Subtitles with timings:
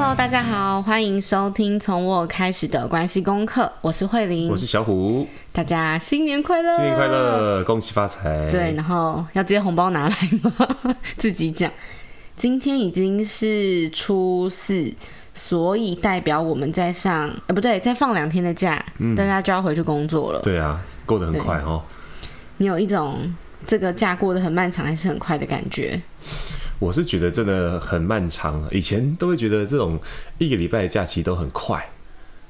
[0.00, 3.70] Hello，大家好，欢迎收听从我开始的关系功课。
[3.82, 8.50] 我是慧玲，我是小虎，大家新年快乐，新年快乐，恭喜发财。
[8.50, 10.96] 对，然后要直接红包拿来吗？
[11.18, 11.70] 自己讲。
[12.34, 14.90] 今天已经是初四，
[15.34, 20.40] 所以代表我们在上，呃，不对，再放两天的假，嗯，大家就要回去工作了。
[20.40, 21.82] 对啊，过得很快哦。
[22.56, 23.30] 你有一种
[23.66, 26.00] 这个假过得很漫长还是很快的感觉？
[26.80, 29.96] 我是觉得真的很漫长，以前都会觉得这种
[30.38, 31.88] 一个礼拜的假期都很快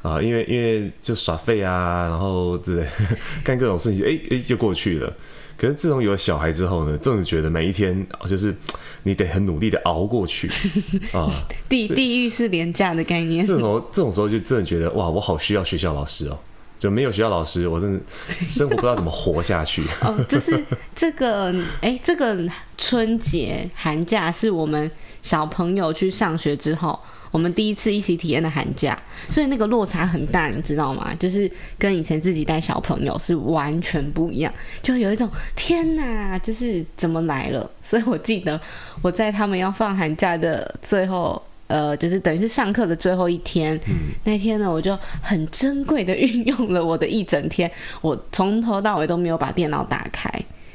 [0.01, 2.87] 啊，因为因为就耍废啊，然后对
[3.45, 5.13] 干各种事情，哎、欸、哎、欸、就过去了。
[5.59, 8.55] 可是自从有了小孩之后呢，真的觉得每一天就是
[9.03, 10.51] 你得很努力的熬过去
[11.13, 11.29] 啊。
[11.69, 16.39] 地地狱是廉价的概念，这种这种时候就真的觉得哇，我好需要学校老师哦。
[16.81, 18.01] 就没有学校老师，我真的
[18.49, 19.87] 生活不知道怎么活下去。
[20.01, 20.65] 哦，这是
[20.97, 22.43] 这个哎，这个
[22.79, 26.99] 春节寒假是我们小朋友去上学之后，
[27.31, 31.15] 我们第一次一起体验的寒假，所以那个落差很大，你知道吗？
[31.17, 34.51] 就是跟以前自己带小朋友是完全不一样，
[34.83, 37.71] 就有一种天哪，就是怎么来了？
[37.83, 38.59] 所以我记得
[39.03, 41.43] 我在他们要放寒假的最后。
[41.71, 50.29] 呃，就是等于是上课的最后一天，嗯，那天呢，我就很珍贵的运用了我的一整天，我从头到尾都没有把电脑打开，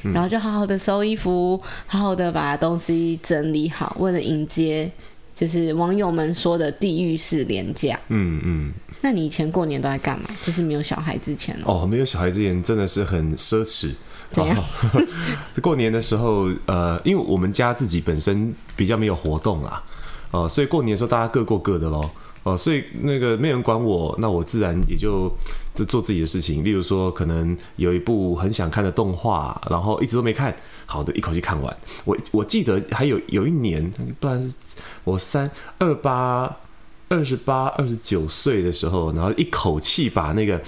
[0.04, 4.90] 嗯，然后就好好的收衣服，好好的把东西整理好，为了迎接
[5.36, 8.00] 就是网友们说的地狱式廉价。
[8.08, 8.74] 嗯嗯。
[9.02, 10.30] 那你以前过年都在干嘛？
[10.44, 13.92] 就是没有小孩之前哦，没有小孩之前真的是很奢侈。
[14.32, 14.58] 怎样？
[14.58, 14.64] 哦，
[15.62, 19.84] 过年的时候，呃，因为我们家自己本身比较没有活动啦。
[20.36, 22.10] 哦，所以过年的时候大家各过各的喽。
[22.44, 25.32] 哦，所以那个没人管我，那我自然也就
[25.74, 26.64] 就做自己的事情。
[26.64, 31.78] 例如说，可能有一部很想看的动画，然后一直都没看，好的，一口气看完。
[32.04, 34.54] 我我记得还有有一年，不然是
[35.04, 36.56] 我三二八
[37.08, 40.62] 二十八二十九岁的时候，然后一口气把那个。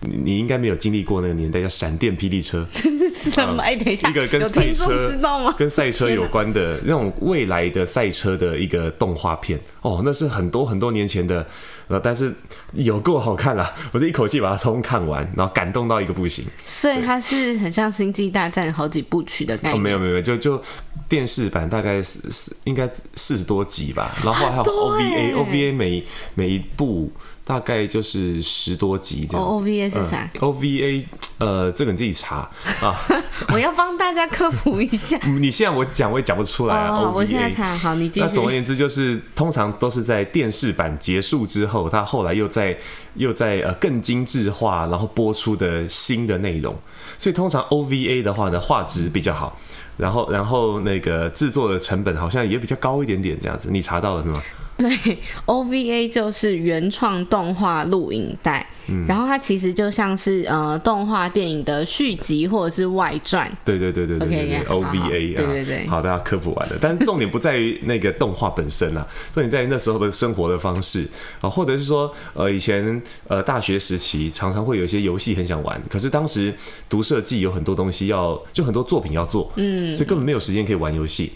[0.00, 2.64] 你你应该没有经历过那个年代，叫闪电霹雳车。
[3.18, 3.62] 什么？
[3.62, 5.54] 哎、嗯，等一下，一个跟赛车知道吗？
[5.58, 9.58] 跟赛车有关的那种未来的赛车的一个动画片。
[9.82, 11.46] 哦，那是很多很多年前的，
[11.88, 12.32] 呃，但是
[12.72, 13.72] 有够好看啦！
[13.92, 16.44] 我这一口气把它通看完，然后感动到一个不行。
[16.66, 19.74] 所以它是很像《星际大战》好几部曲的概念。
[19.74, 20.60] 哦，没有没有，就就
[21.08, 27.10] 电视版大概是是应该四十多集吧，然后还有 OVA，OVA OVA 每每一部。
[27.48, 29.42] 大概就是十多集这样。
[29.42, 32.46] O V A 是啥？O V A，呃，这个你自己查
[32.82, 32.94] 啊。
[33.48, 35.16] 我要帮大家科普一下。
[35.40, 37.00] 你现在我讲我也讲不出来啊。
[37.00, 38.26] 我现在查，好，你继续。
[38.26, 42.76] 那总而言之，就是通常都是在电视版结束之后，它后来又在
[43.14, 46.78] 又在呃更精致化，然后播出的新的内容。
[47.16, 49.58] 所以通常 O V A 的话呢，画质比较好，
[49.96, 53.70] 然后然后那个制作的成本好像也比较高一点点，这样子。
[53.72, 54.42] 你查到了是吗？
[54.88, 58.64] 对，OVA 就是原创动画录影带。
[58.90, 63.50] 嗯、然后它其实就像是呃动画电影的续集或者是外传。
[63.62, 66.78] 对对对对对对 OVA 啊，对对对，好，大家科普完了。
[66.80, 71.06] 但是重点不在于那个动画本身啊，重点在于那时候的生活的方式
[71.42, 76.54] 啊，或者是说呃以前呃大学时期常常会有一些游戏很想玩，可是当时
[76.88, 81.32] 读设计有很多东西要，就很多作品要做，嗯，所以根本没有时间可以玩游戏。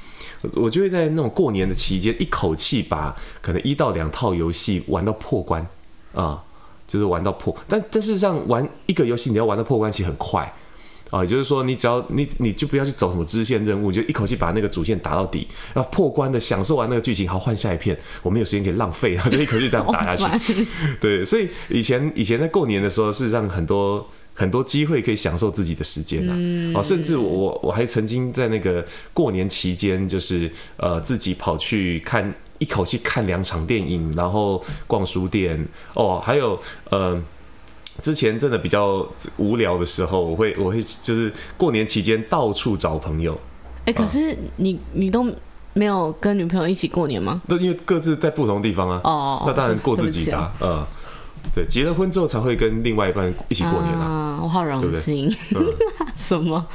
[0.55, 5.67] 我就会在那种过年的期间一口气把可能一到两套游戏玩到破关
[6.15, 6.43] 啊。
[6.89, 10.53] 就是玩到破，但但事实上玩一个游戏，你要玩到破关其实很快
[11.13, 20.67] 啊，也就是说你只要你你就不要去走什么支线任务，就一口气把那个主线打到底，然后破关的享受完那个剧情，好换下一片，我没有时间可以浪费，然后就一口气这样打下去。
[20.99, 24.05] 对，所以以前以前在过年的时候，事实上很多
[24.35, 26.33] 很多机会可以享受自己的时间啊，
[26.75, 28.83] 哦，甚至我我还曾经在那个
[29.13, 32.35] 过年期间，就是呃自己跑去看。
[32.59, 36.57] 一口气看两场电影，然后逛书店哦，还有
[36.91, 37.21] 呃，
[38.01, 39.07] 之前真的比较
[39.37, 43.35] 无聊的时候，我会我会就是过年期间到处找朋友。
[43.81, 45.27] 哎、欸，可是你、啊、你都
[45.75, 47.43] 没有跟女朋友一起过年吗？
[47.49, 49.01] 都因为各自在不同地方啊。
[49.05, 50.53] 哦，那当然过自己的、啊。
[50.61, 50.87] 嗯、呃，
[51.55, 54.05] 对，结了婚之后才会跟另外一半一起过年啊。
[54.05, 55.29] 啊我好荣幸。
[55.51, 56.67] 对对嗯、 什么？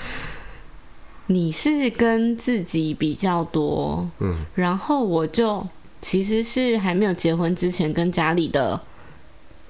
[1.30, 5.66] 你是跟自己比较多，嗯，然后我就
[6.02, 8.80] 其实是还没有结婚之前跟家里的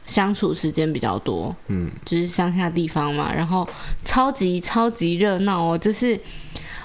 [0.08, 3.68] 相处时间比较多，嗯，就是乡下地方嘛，然后
[4.04, 6.20] 超级超级热闹哦，就是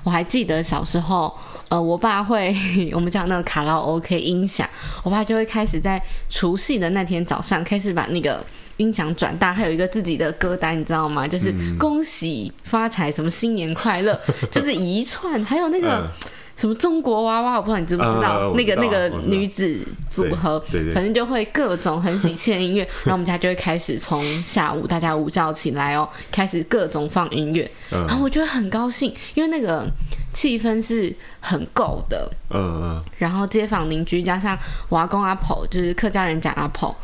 [0.02, 1.34] 我还记得小时候，
[1.68, 2.54] 呃，我爸会
[2.92, 4.68] 我们讲那个卡拉 OK 音响，
[5.02, 8.44] 我爸就会开始在除夕的那天早上开始把那个。
[8.78, 11.28] 音响转大，还有一个自己的歌单，你知道吗？
[11.28, 14.18] 就是恭喜发财，什么新年快乐，
[14.50, 16.10] 就是一串，还有那个
[16.62, 19.76] 什么中国娃娃，我不知道你知不知道，那个那个女子
[20.08, 20.62] 组合，
[20.94, 29.84] 反正就会各种很喜庆的音乐，然后我们家就会开始从下午大家午觉起来哦，开始各种放音乐，然后我觉得很高兴，因为那个
[30.32, 34.56] 气氛是很够的，嗯嗯，然后街坊邻居加上
[34.88, 36.94] 我阿公阿婆，就是客家人讲阿婆。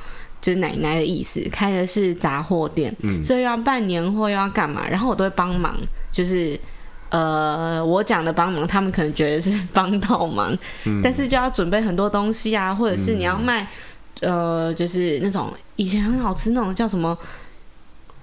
[0.40, 5.74] 就是奶奶的意思，开的是杂货店，嗯，所以要办年货又要干嘛，然后我都会帮忙，
[6.12, 6.56] 就是
[7.10, 13.66] 呃，我讲的帮忙，他们可能觉得是帮倒忙，嗯，但是就要准备很多东西啊，或者是你要卖，
[14.20, 17.16] 嗯，呃，就是那种以前很好吃那种叫什么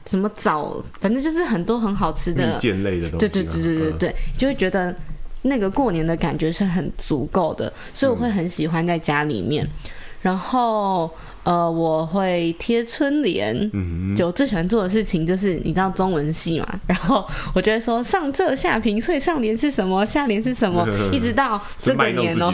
[0.05, 4.95] 什么枣，反正就是很多很好吃的蜜饯类的东西，啊，对对对对对对，嗯，就会觉得
[5.41, 9.91] 那个过年的感觉是很足够的，所以我会很喜欢在家里面，嗯，
[10.21, 11.09] 然后。
[11.45, 22.51] 呃，我会贴春联，嗯，就最喜欢做的事情就是你知道中文系嘛， 然后我就会说上仄下平，所以上联是什么，下联是什么， 一直到这个年哦，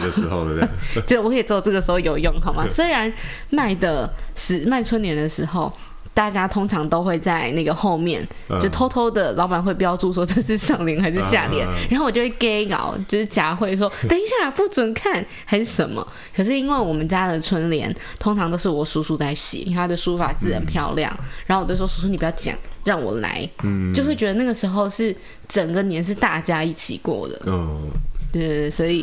[1.06, 2.66] 就我可以做这个时候有用好吗？
[2.70, 3.12] 虽然
[3.50, 5.72] 卖的是卖春联的时候。
[6.14, 8.26] 大家通常都会在那个后面，
[8.60, 16.06] 就偷偷的，老板会标注说这是上联还是下联，然后我就会给稿，就是假会说等一下不准看还是什么。
[16.36, 22.54] 可是因为我们家的春联通常都是我叔叔在写，因为他的书法字很漂亮，然后我就说叔叔你不要讲，
[22.84, 23.48] 让我来，
[23.94, 25.16] 就会觉得那个时候是
[25.48, 27.40] 整个年是大家一起过的。
[27.46, 27.88] 嗯，
[28.30, 29.02] 对对对，所以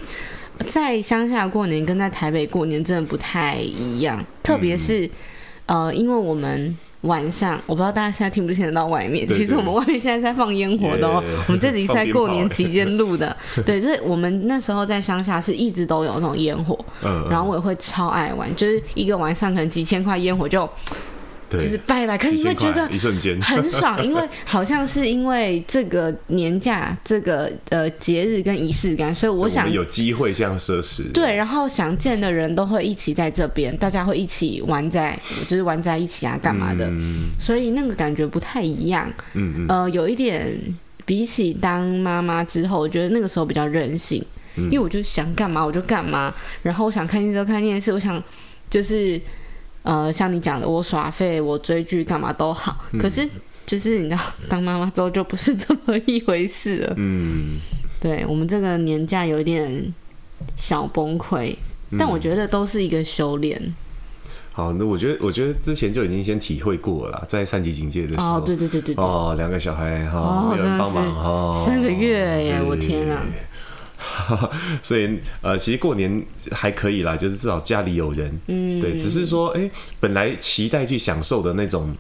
[0.70, 5.10] 在乡下过年跟在台北过年真的不太一样，特别是
[5.66, 6.78] 呃，因为我们。
[7.02, 11.24] 晚上我不知道大家现在听不听得到外面，对对对，其实我们外面现在在放烟火的哦。
[11.48, 13.36] 我们这集是在过年期间录的，
[13.66, 20.70] 对，就是我们那时候在乡下是一直都有那种烟火，嗯，然后我也会超爱玩，就是一个晚上可能几千块烟火就。
[21.58, 22.88] 就是拜拜，可是你会觉得
[23.42, 31.12] 很爽， 因为好像是因为这个年假、这个呃节日跟仪式感，所以我想我有机会这样奢侈。
[31.12, 35.18] 对，然后想见的人都会一起在这边，大家会一起玩在，
[35.48, 36.88] 就是玩在一起啊，干嘛的？
[36.90, 39.12] 嗯、所以那个感觉不太一样。
[39.34, 39.66] 嗯嗯。
[39.68, 40.48] 呃，有一点
[41.06, 44.24] 比起当妈妈之后，我觉得那个时候比较任性，
[44.56, 48.22] 嗯、因为我就想干嘛我就干嘛，然后我想看电视就看电视，我想
[48.70, 49.20] 就是。
[49.90, 52.78] 呃，像你讲的，我耍废，我追剧，干嘛都好。
[52.92, 53.28] 嗯、可是，
[53.66, 56.94] 就是你知道，当妈妈之后就不是这么一回事了。
[56.96, 57.58] 嗯，
[58.00, 59.92] 对我们这个年假有点
[60.56, 61.56] 小崩溃，
[61.90, 63.60] 嗯、但我觉得都是一个修炼。
[64.52, 68.38] 好，那我觉得，我觉得之前就已经先体会过了，在三级警戒的时候。
[68.38, 69.04] 哦，对对对对，对。
[69.04, 73.26] 哦，两个小孩哈，哦、有人帮忙哈，三个月耶，我天啊！
[74.84, 81.96] 所以呃，其实过年还可以啦，就是至少家里有人，嗯，对，只是说，哎、欸，本来期待去享受的那种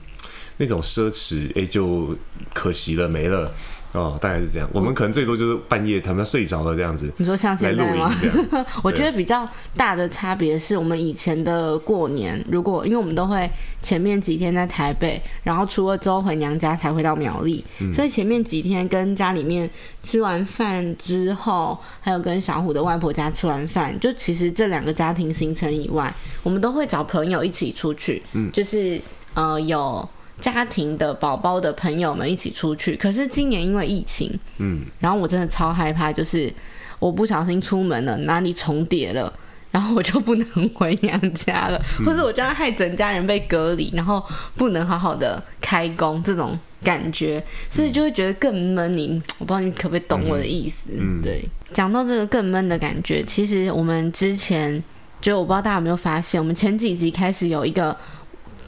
[0.58, 2.16] 那种奢侈，哎、欸，就
[2.54, 3.54] 可惜了，没了。
[3.94, 4.70] 哦，大概是这样。
[4.72, 7.12] 我们可能最多就是半夜他们睡着了这样子。
[7.18, 8.14] 你说像现在吗？
[8.84, 13.50] 我觉得比较大的差别是我们以前的过年，如果因为我们都会
[13.81, 19.69] 前面几天在台北，然后除了之后回娘家才回到苗栗，嗯、所以前面几天跟家里面
[20.04, 29.02] 吃完饭之后，还有跟小虎的外婆家吃完饭，就其实这两个家庭行程以外，我们都会找朋友一起出去，嗯，就是
[29.34, 30.08] 呃有。
[30.40, 36.52] 家庭的宝宝的朋友们一起出去，可是今年因为疫情，嗯，然后我真的超害怕，就是
[36.98, 39.31] 我不小心出门了，哪里重叠了，
[39.69, 44.24] 然后我就不能回娘家了，嗯、或是我就要害整家人被隔离，然后
[44.56, 48.96] 不能好好的开工，这种感觉，所以就会觉得更闷。
[48.96, 50.92] 你我不知道你可不可以懂我的意思？
[50.98, 51.44] 嗯、对，
[51.74, 54.81] 讲到这个更闷的感觉，其实我们之前
[55.19, 57.96] 就我不知道大家有没有发现，我们前几集开始有一个。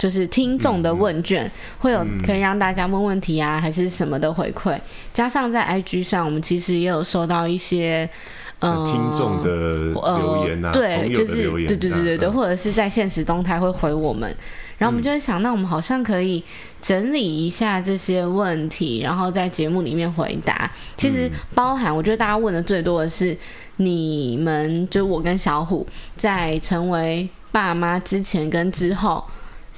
[0.01, 4.75] 就是听众的问卷，嗯、会有可以让大家问问题啊，嗯、还是什么的回馈。
[5.13, 8.10] 加上在 IG 上，我们其实也有收到一些
[8.58, 14.36] 呃听众的留言啊，对，就是对对对对对，或者是在现实动态会回我们。
[14.79, 16.43] 然后我们就会想，那我们好像可以
[16.81, 20.67] 整理一下这些问题，然后在节目里面回答。
[20.98, 23.38] 其实包含，我觉得大家问的最多的是，
[23.75, 25.86] 你们就我跟小虎
[26.17, 29.24] 在成为爸妈之前跟之后。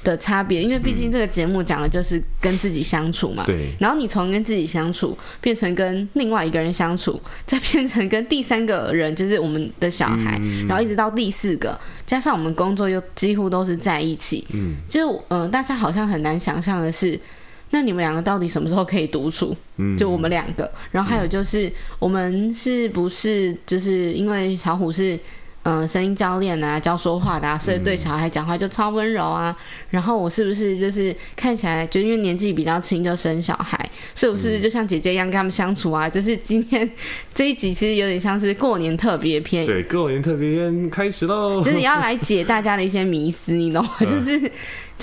[0.03, 3.43] 的差别，因为毕竟这个节目讲的就是跟自己相处嘛。
[3.45, 3.69] 对。
[3.79, 14.45] 然后你从跟自己相处变成跟另外一个人相处，再变成跟第三个人，就是我们的小孩，嗯、然后一直到第四个，加上我们工作又几乎都是在一起。
[14.53, 14.75] 嗯。
[14.87, 17.19] 就嗯、呃，大家好像很难想象的是，
[17.69, 19.55] 那你们两个到底什么时候可以独处？
[19.77, 19.97] 嗯。
[19.97, 25.17] 就我们两个，然后还有就是我们是不是就是因为小虎是。
[25.63, 29.55] 嗯，声音教练啊，教说话的啊，所以对小孩讲话就超温柔啊。
[29.57, 36.07] 嗯、然后我是不是就是看起来就因为年纪比较轻就生小孩，所以我是不是就像姐姐一样跟他们相处啊？
[36.07, 36.89] 嗯、就是今天
[37.33, 39.65] 这一集其实有点像是过年特别篇。
[39.65, 41.61] 对，过年特别篇开始喽。
[41.63, 43.91] 就是要来解大家的一些迷思，你懂吗？
[44.01, 44.51] 嗯、就是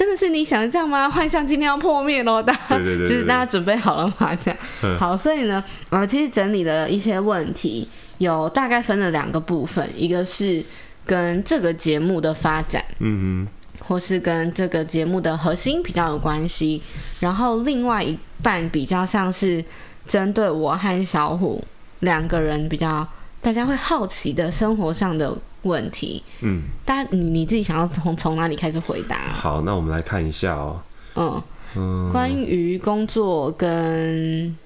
[0.01, 1.11] 真的是你想的这样吗？
[1.11, 4.35] 幻象今天要破灭喽，大家就是大家准备好了吗？
[4.43, 4.59] 这样。
[4.83, 7.87] 嗯、好，所以呢，我其实整理了一些问题。
[8.17, 10.65] 有大概分了两个部分，一个是
[11.05, 13.49] 跟这个节目的发展，嗯嗯，
[13.81, 16.83] 或是跟这个节目的核心比较有关系，
[17.21, 19.63] 然后另外一半比较像是
[20.09, 21.63] 针对我和小虎
[21.99, 23.07] 两个人比较
[23.43, 29.17] 大家会好奇的生活上的问题，嗯，大家你你自己想要从从哪里开始回答？
[29.33, 30.83] 好，那我们来看一下哦，
[31.15, 31.43] 嗯
[31.77, 34.57] 嗯，关于工作跟。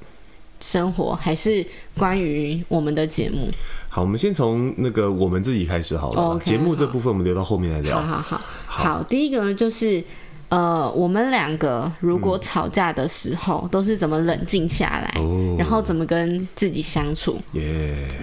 [0.61, 1.67] 生活还是
[1.99, 3.51] 关于我们的节目。
[3.91, 6.41] 好，我们先从那个我们自己开始好了。
[6.43, 8.01] 节、oh, okay, 目这部分我们留到后面来聊。
[8.01, 10.03] 好好好，好，好第一个呢就是，
[10.49, 17.41] 呃，我们两个如果吵架的时候，嗯、都是怎么冷静下来，oh, 然后怎么跟自己相处。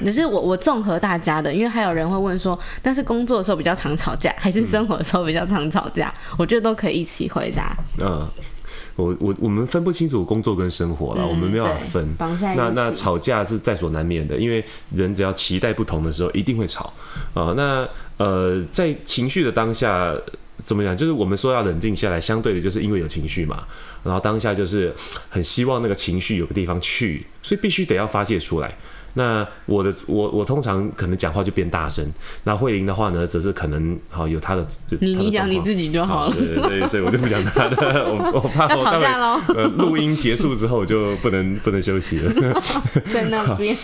[0.05, 6.13] 可是我我综合大家的，因为还有人会问说，但是工作的时候比较常吵架，还是生活的时候比较常吵架？
[6.31, 7.75] 嗯、我觉得都可以一起回答。
[8.01, 8.27] 嗯。
[8.97, 12.15] 我我我们分不清楚工作跟生活了，嗯、我们没有办法分。
[12.57, 14.63] 那那吵架是在所难免的，因为
[14.93, 16.91] 人只要期待不同的时候，一定会吵
[17.33, 17.53] 啊。
[17.55, 17.87] 那
[18.17, 20.13] 呃，在情绪的当下
[20.65, 20.95] 怎么讲？
[20.95, 23.65] 就是我们说要冷静下来，相对的就是因为有情绪嘛。
[24.03, 24.93] 然后当下就是
[25.29, 28.77] 很希望那个情绪有个地方去，所以必须得要发泄出来。
[29.13, 32.05] 那我的我我通常可能讲话就变大声，
[32.43, 34.65] 那慧玲的话呢，则是可能好有她的，
[34.99, 42.33] 你你讲你自己就好了，对对对，所以我就不讲她的， 我我怕我待会呃录音结束之后就不能 不能休息了，
[43.13, 43.75] 在那边。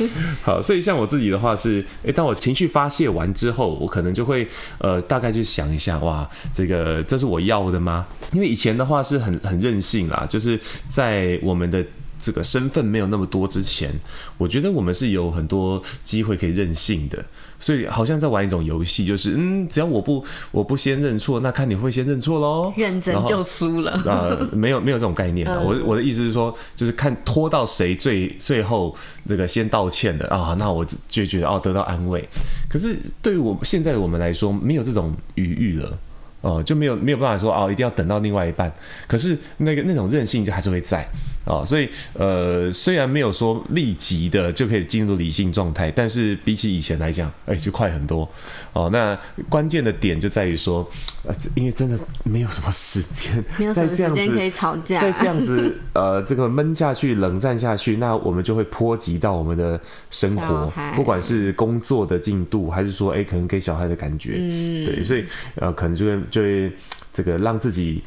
[0.41, 8.05] 好，好，所以像我自己的话是，哎，当我情绪发泄完之后，我可能就会呃大概去想一下，哇，这个这是我要的吗？
[8.31, 11.83] 因为以前的话是很很任性啦，就是在我们的。
[12.19, 13.91] 这个身份没有那么多之前，
[14.37, 17.23] 我觉得我们是有很多机会可以任性的，
[17.59, 24.01] 所以好像在玩一种游戏，就是嗯，只要我不我不先认错，那看你会先认错喽，认真就输了。
[24.05, 32.27] 呃，没有没有这种概念啊，我我的意思是说，就是看拖到谁最最后那个先道歉的啊，那我就觉得哦得到安慰。
[32.69, 35.97] 可是对于我现在的我们来说，没有这种余裕了。
[36.41, 38.71] 哦，就没有没有办法说哦，一定要等到另外一半。
[39.07, 41.05] 可是那个那种任性就还是会在
[41.47, 48.27] 哦，所以呃，虽然没有说立即的就可以进入理性状态，但是比起以前来讲，哎，就快很多
[48.73, 48.89] 哦。
[48.91, 50.87] 那关键的点就在于说，
[51.25, 65.23] 呃，因为真的没有什么时间，没有什么时间可以吵架，再这样子呃，这个闷下去、冷战下去，那我们就会波及到我们的生活，不管是工作的进度，还是说哎，可能给小孩的感觉，嗯，对，所以
[65.55, 66.17] 呃，可能就会。
[66.29, 66.71] 就会
[67.13, 68.03] 这个让自己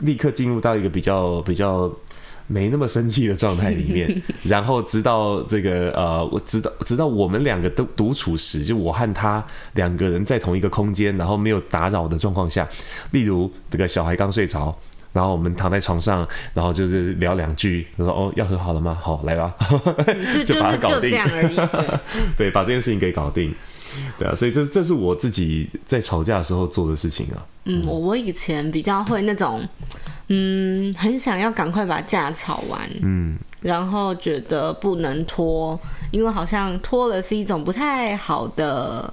[0.00, 1.90] 立刻进入到一个比较比较
[2.52, 9.42] 没那么生气的状态里面， 然后直到这个呃，我直到直到我们两个都独处时，就我和他
[9.74, 12.68] 两个人在同一个空间，然后没有打扰的状况下，
[13.12, 14.76] 例如这个小孩刚睡着，
[15.14, 18.98] 然后我们躺在床上，然后就是聊两句，他说：“哦，要和好了吗？
[19.00, 19.54] 好，来吧。”
[20.44, 21.56] 就把它搞定，就这样而已。
[21.56, 21.98] 对，
[22.36, 23.54] 对，把这件事情给搞定。
[24.18, 27.46] 对啊，所以这这是我自己在吵架的时候做的事情啊。
[27.64, 29.62] 嗯，我我以前比较会那种，
[30.28, 35.78] 嗯，很想要赶快把架吵完，嗯，然后觉得不能拖，
[36.10, 39.12] 因为好像拖了是一种不太好的，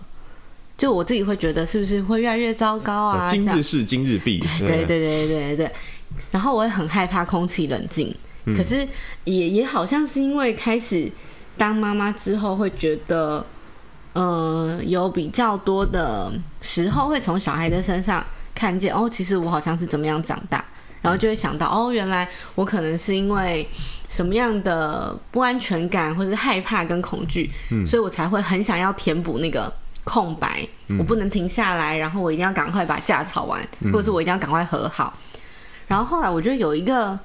[0.77, 3.27] 就我自己会觉得是不是会越来越糟糕啊？
[3.27, 5.71] 今日事今日毕，对对对对对对。
[6.31, 8.11] 然后我也很害怕空气冷静，
[8.45, 8.87] 嗯，可是
[9.25, 11.07] 也也好像是因为开始
[11.55, 13.45] 当妈妈之后会觉得。
[14.13, 18.25] 呃，有比较多的时候会从小孩的身上
[18.55, 20.63] 看见哦，其实我好像是怎么样长大，
[21.01, 23.67] 然后就会想到哦，原来我可能是因为
[24.09, 29.71] 什么样的不安全感，或是害怕跟恐惧，嗯，所以我才会很想要填补那个
[30.03, 33.61] 空白，嗯，我不能停下来，然后我一定要赶快把架吵完，
[33.93, 35.13] 或者是我一定要赶快和好。
[35.87, 37.17] 然后后来我觉得有一个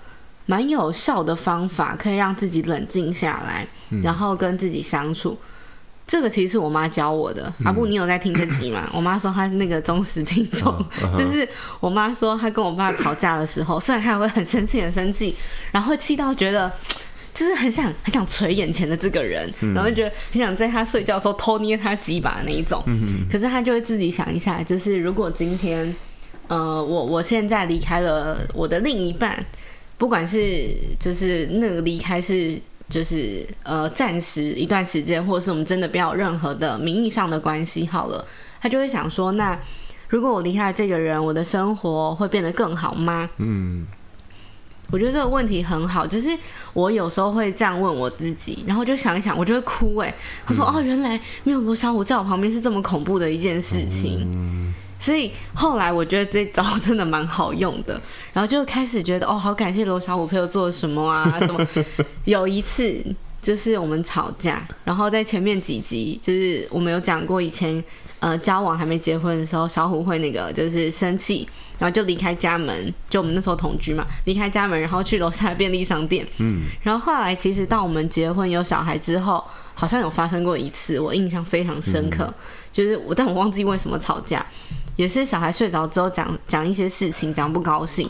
[0.46, 3.66] 蛮有效的方法，可以让自己冷静下来，
[4.02, 5.38] 然后跟自己相处。
[6.06, 7.52] 这个其实是我妈教我的。
[7.64, 8.88] 阿布，你有在听这集吗？
[8.92, 10.84] 我妈说她那个忠实听众，
[11.16, 11.48] 就是
[11.80, 15.34] 我妈说她跟我爸吵架的时候，虽然她会很生气，很生气，
[15.72, 16.70] 然后会气到觉得
[17.32, 22.84] 就是很想很想捶眼前的这个人，然后就觉得很想在他睡觉的时候偷捏他几把那一种。
[23.32, 25.94] 可是她就会自己想一下，就是如果今天
[26.48, 29.42] 呃我我现在离开了我的另一半，
[29.96, 30.68] 不管是
[31.00, 32.60] 就是那个离开是。
[32.88, 38.24] 就是呃，暂时一段时间，或者是我们真的不要有任何的名义上的关系好了，
[38.60, 39.58] 他就会想说，那
[40.08, 43.28] 如果我离开了这个人，我的生活会变得更好吗？
[43.38, 43.86] 嗯，
[44.90, 46.28] 我觉得这个问题很好，就是
[46.74, 50.14] 我有时候会这样问我自己，然后就想一想，我就会哭哎，
[50.46, 54.20] 他说、嗯、哦，原来没有罗小虎在我旁边是这么恐怖的一件事情。
[54.30, 54.74] 嗯
[55.04, 58.00] 所以后来我觉得这招真的蛮好用的，
[58.32, 61.66] 然后就开始觉得哦，好感谢罗小虎陪我做了什么啊 什么。
[62.24, 63.04] 有一次
[63.42, 67.84] 就是我们吵架，然后在前面几集就是我们有讲过，以前
[68.20, 71.46] 呃交往还没结婚的时候，小虎会那个就是生气，
[71.78, 76.26] 然后就离开家门，就我们那时候同居嘛，离开家门然后去楼下的便利商店。
[76.38, 79.44] 嗯，然后后来其实到我们结婚有小孩之后，
[79.74, 82.34] 好像有发生过一次，我印象非常深刻，嗯、
[82.72, 84.46] 就是我但我忘记为什么吵架。
[84.96, 88.08] 也是小孩睡着之后讲讲一些事情，讲不高兴。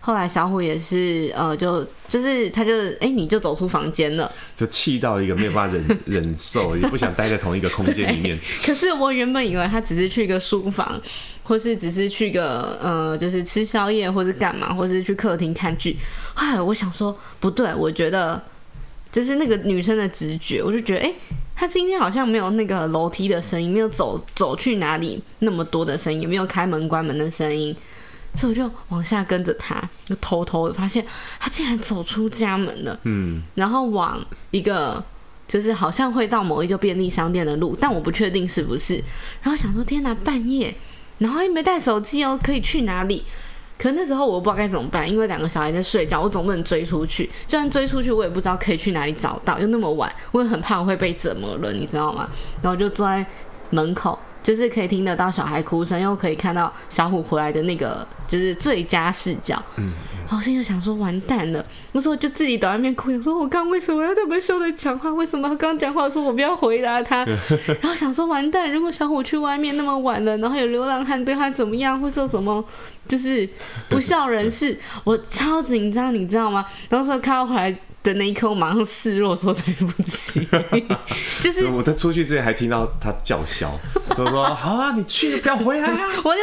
[0.00, 8.38] 后来小虎也是呃，就就是他就哎、欸，你就走出房间了，就气到一个没有办法忍忍受，也不想待在同一个空间里面。
[8.64, 11.00] 可是我原本以为他只是去一个书房，
[11.42, 15.96] 或是只是去个呃，就是吃宵夜，或是干嘛，或是去客厅看剧。
[16.34, 18.40] 后来我想说不对，我觉得
[19.10, 21.06] 就是那个女生的直觉，我就觉得哎。
[21.06, 21.14] 欸
[21.56, 27.74] 他今天好像没有那个楼梯的声音，没有走走去哪里那么多的声音，也没有开门关门的声音，
[28.34, 31.04] 所以我就往下跟着他，就偷偷的发现
[31.40, 35.02] 他竟然走出家门了，嗯，然后往一个
[35.48, 39.02] 就是好像会到某一个便利商店的路，但我不确定是不是，
[39.42, 40.74] 然后想说天哪，半夜，
[41.18, 43.24] 然后又没带手机哦，可以去哪里？
[43.78, 47.26] 可那时候我不知道该怎么办，因为两个小孩在睡觉，我总不能追出去。
[47.46, 52.28] 就算追出去，我也不知道可以去哪里找到，又那么晚，我也很怕我会被怎么了，你知道吗？
[52.62, 53.24] 然后就坐在
[53.70, 54.18] 门口。
[54.42, 59.60] 就是可以听得到小孩哭声，又可以看到小虎回来的那个，就是最佳视角。
[59.74, 59.92] 嗯，
[60.26, 61.64] 然后我现在就想说，完蛋了！
[61.92, 65.08] 我说我就自己躲在那边哭，想说我刚为什么要那么凶的讲话？
[65.14, 67.24] 为什么刚讲话说我不要回答他？
[67.80, 72.64] 然后想说完蛋，如果小虎去外面那么晚了，然后有流浪汉对他怎么样，会说什么
[73.06, 73.48] 就是
[73.88, 76.66] 不 孝人事，我超紧张，你知道吗？
[76.88, 77.78] 然后说看到回来。
[78.06, 80.46] 的那一刻，我马上示弱，说对不起。
[81.42, 83.68] 就是我在出去之前还听到他叫嚣，
[84.14, 86.08] 就说：“好啊，你去，不要回来啊！
[86.22, 86.40] ”我就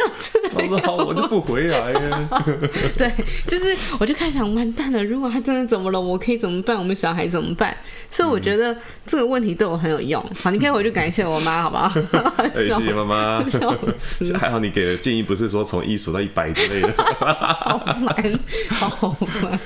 [0.56, 2.28] 我说：“好，我就不回来了。
[2.98, 3.10] ”对，
[3.48, 6.76] 就是我就开始想，完蛋了，如果他真的怎么了，我可以怎么办？
[6.76, 7.74] 我们小孩怎么办？
[8.10, 10.22] 所以我觉得这个问题对我很有用。
[10.42, 11.90] 好，你可以回去感谢我妈，好不好？
[12.54, 13.42] 谢谢妈妈。
[14.38, 16.92] 还好你给的建议不是说从一数到一百之类的。
[17.18, 19.58] 好烦，好烦。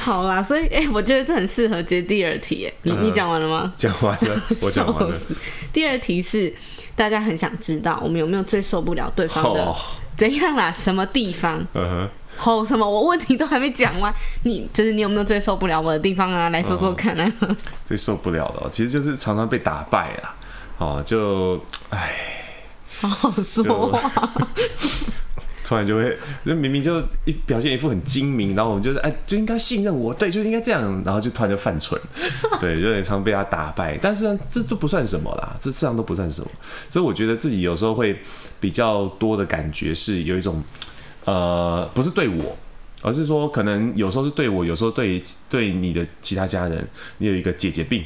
[0.00, 1.39] 好啦，所以哎、欸，我觉得这。
[1.40, 3.72] 很适合接第二题，你你讲完了吗？
[3.78, 5.16] 讲完了， 我讲完了。
[5.72, 6.52] 第二题是
[6.94, 9.74] 大家很想知道，我们有没有最受不了对方的
[10.18, 10.70] 怎样啦？
[10.76, 11.66] 什么地方？
[11.72, 12.88] 嗯哼，什么？
[12.88, 16.50] 我问题都还没讲完，你就是你有没有最受不了我的地方啊？
[16.50, 17.32] 来说说看啊。
[17.86, 20.36] 最受不了的，其实就是常常被打败啊。
[20.76, 22.44] 哦，就哎，
[23.00, 24.30] 好 好说话。
[25.70, 31.96] 突然就会，就明明就一表现一副很精明，然后我们就是哎，就应该信任我，对，就应该这样，然后就突然就犯蠢，
[32.60, 33.96] 对，就有点常被他打败。
[34.02, 36.50] 但是呢，这都不算什么啦，这这样都不算什么。
[36.88, 38.18] 所以我觉得自己有时候会
[38.58, 40.60] 比较多的感觉是有一种，
[41.24, 42.56] 呃，不是对我，
[43.02, 46.84] 而是说可能有时候是对我，有时候对对你的其他家人，
[47.18, 48.02] 你有一个姐姐病。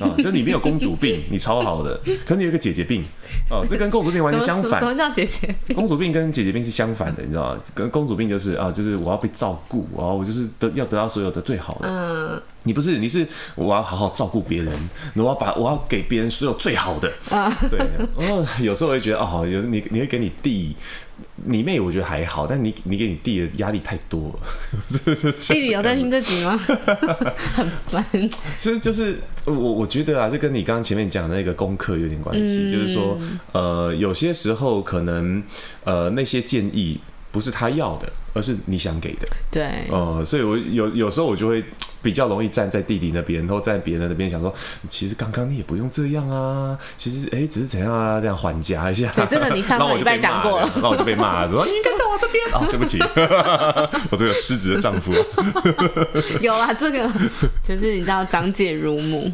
[0.00, 3.02] 啊，就你没有公主病， 你超好的，可你有一个姐姐病，
[3.50, 4.80] 哦，这跟公主病完全相反。
[4.80, 5.74] 什么叫姐姐病？
[5.74, 7.60] 公主病跟姐姐病是相反的，你知道吗？
[7.74, 11.88] 跟公主病就是啊，就是我要被照顾，然后我就是得要得到所有的最好的。
[11.88, 17.12] 嗯，你不是，你是我要好好照顾别人，我要把我要给别人所有最好的。
[17.30, 17.78] 啊，对。
[18.18, 20.76] 然后有时候我会觉得哦，有你你会给你弟。
[21.44, 24.40] 你妹我觉得还好，但你你给你弟的压力太多了。
[25.40, 26.56] 弟弟有在听这集吗？
[27.54, 28.04] 很烦。
[28.58, 33.18] 其实就是我我觉得啊，就跟你刚刚前面讲的那个功课有点关系，嗯、就是说
[33.52, 35.42] 呃有些时候可能
[35.84, 36.98] 呃那些建议
[37.30, 39.28] 不是他要的，而是你想给的。
[39.50, 41.62] 对，呃，所以我有有时候我就会
[42.00, 44.54] 比较容易站在弟弟那边，然后在别人那边想说，
[44.88, 49.10] 其实刚刚你也不用这样啊，其实哎、欸，只是怎样啊，这样缓夹一下。
[49.14, 52.44] 对，这个你上个礼拜讲过了，那我就被骂了，说 你应该在我这边。
[52.52, 52.98] 哦，对不起，
[54.10, 55.12] 我这个失职的丈夫。
[56.40, 57.10] 有啊，这个
[57.62, 59.30] 就是你知道长姐如母，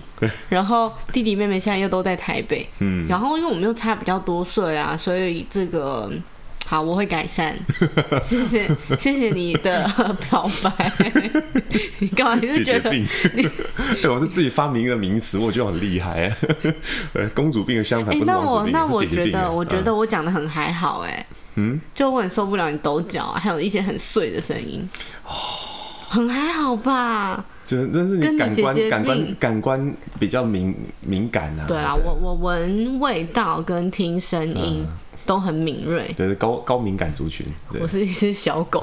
[0.48, 6.10] 然后弟弟妹妹现在又都在台北，嗯，然后因为我们又差比较多岁啊，所以这个。
[6.66, 7.54] 好，我会改善。
[8.22, 8.66] 谢谢，
[8.98, 9.86] 谢谢你的
[10.28, 10.92] 表白。
[12.00, 12.34] 你干嘛？
[12.40, 13.06] 你是觉得你？
[14.00, 16.34] 对，我是自己发明一个名词，我觉得很厉害。
[17.12, 18.72] 呃，公主病的相反不是王子病。
[18.72, 21.26] 那我那我觉得，我觉得我讲的很还好哎。
[21.56, 21.80] 嗯。
[21.94, 24.88] 就我很受不了你抖脚，还有一些很碎的声音。
[25.24, 25.30] 哦。
[26.08, 27.44] 很还好吧？
[27.64, 31.64] 这但是你感官感官感官比较敏敏感啊。
[31.66, 34.86] 对啊，我我闻味道跟听声音。
[35.26, 37.46] 都很敏锐，对，高高敏感族群。
[37.80, 38.80] 我是一只小狗，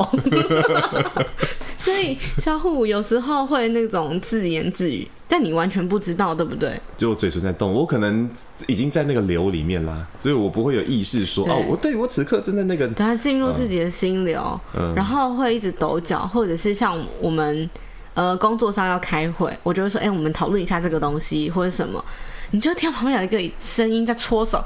[1.77, 6.79] 所以小虎有时候会那种自言自语，但你完全不知道，对不对？
[6.97, 8.29] 就我嘴唇在动，我可能
[8.67, 17.69] 已经在那个流里面啦，所以我不会有意识说哦，我对我此刻真的那个，等他进入自己的心流，嗯、然后会一直抖脚，或者是像我们
[18.13, 22.03] 呃工作上要开会，我就会说，哎、欸，我们讨论一下这个东西或者什么，
[22.51, 24.63] 你就听到旁边有一个声音在搓手。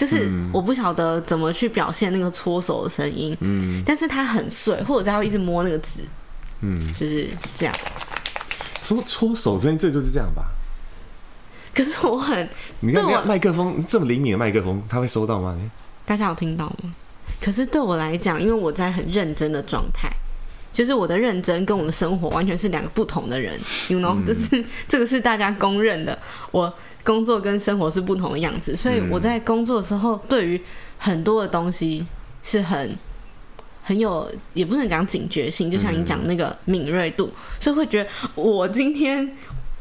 [0.00, 6.00] 就是我不晓得怎么去表现那个搓手的声音，嗯，但是它很碎，或者是他会一直摸那个纸，
[6.62, 7.74] 嗯，就是这样。
[8.80, 10.46] 搓搓手声音，这就是这样吧？
[11.74, 12.48] 可是我很，
[12.80, 15.54] 你看，麦克风这么灵敏的麦克风，他会收到吗？
[16.06, 16.94] 大家有听到吗？
[17.38, 20.10] 可是对我来讲，因为我在很认真的状态，
[20.72, 26.18] 就是我的认真跟我的生活完全是两个不同的人，you know，就、嗯、是这个是大家公认的，
[26.52, 26.72] 我。
[27.04, 30.60] 工作跟生活是不同的样子，所以我在工作的时候，对于
[30.98, 32.04] 很多的东西
[32.42, 32.96] 是很
[33.82, 39.30] 很有，也不能讲警觉性，就像你讲那个敏锐度，所以会觉得我今天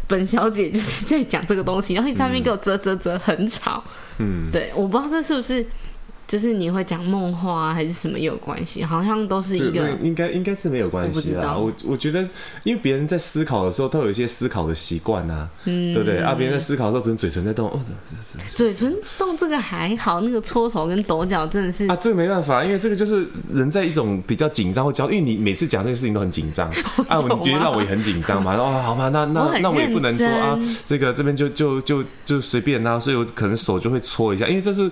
[0.07, 3.83] 本小姐就是在讲这个东西，然后一上面给我啧啧啧很吵，
[4.17, 5.65] 嗯，对，我不知道这是不是。
[6.29, 8.83] 就是你会讲梦话还是什么也有关系？
[8.83, 11.57] 好像都是一个，应该应该是没有关系啦。
[11.57, 12.21] 我我我觉得，
[12.63, 16.19] 因为别人在思考的时候，都有一些思考的习惯呐，嗯，对不对？
[16.19, 17.67] 啊，别人在思考的时候，只能嘴唇在动。
[17.67, 17.79] 哦，
[18.53, 26.69] 嘴唇动这个还好，那个搓手跟抖脚真的是啊，这个没办法，因为这个就是人在一种比较紧张或焦，因为你每次讲这个事情都很紧张
[27.09, 28.53] 啊，我觉得让我也很紧张嘛。
[28.55, 34.91] 哦，好吧，那那那我也不能说啊，这个这边就就就就随便啊，所以我可能手就会搓一下，因为这是。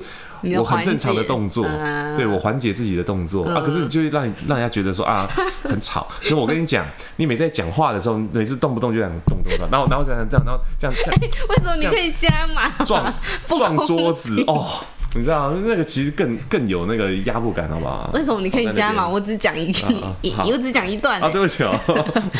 [0.58, 5.28] 我很正常的动作，嗯、对我缓解自己的动作、嗯、啊，可是你就会让让人家觉得说啊
[5.64, 6.08] 很吵。
[6.22, 6.86] 可是我跟你讲，
[7.18, 11.22] 你每在讲话的时候，每次动不动就这样动动的，然后然后这样这样，然后这样这样。
[11.22, 12.70] 欸、 为什么你可以加码？
[12.84, 13.14] 撞
[13.48, 14.68] 撞桌子哦，
[15.16, 18.10] 你知道那个其实更更有那个压迫感，好不好？
[18.14, 19.08] 为什么你可以加嘛？
[19.08, 19.72] 我只讲一
[20.22, 21.20] 一，我只讲一段。
[21.22, 21.74] 啊，对不起哦，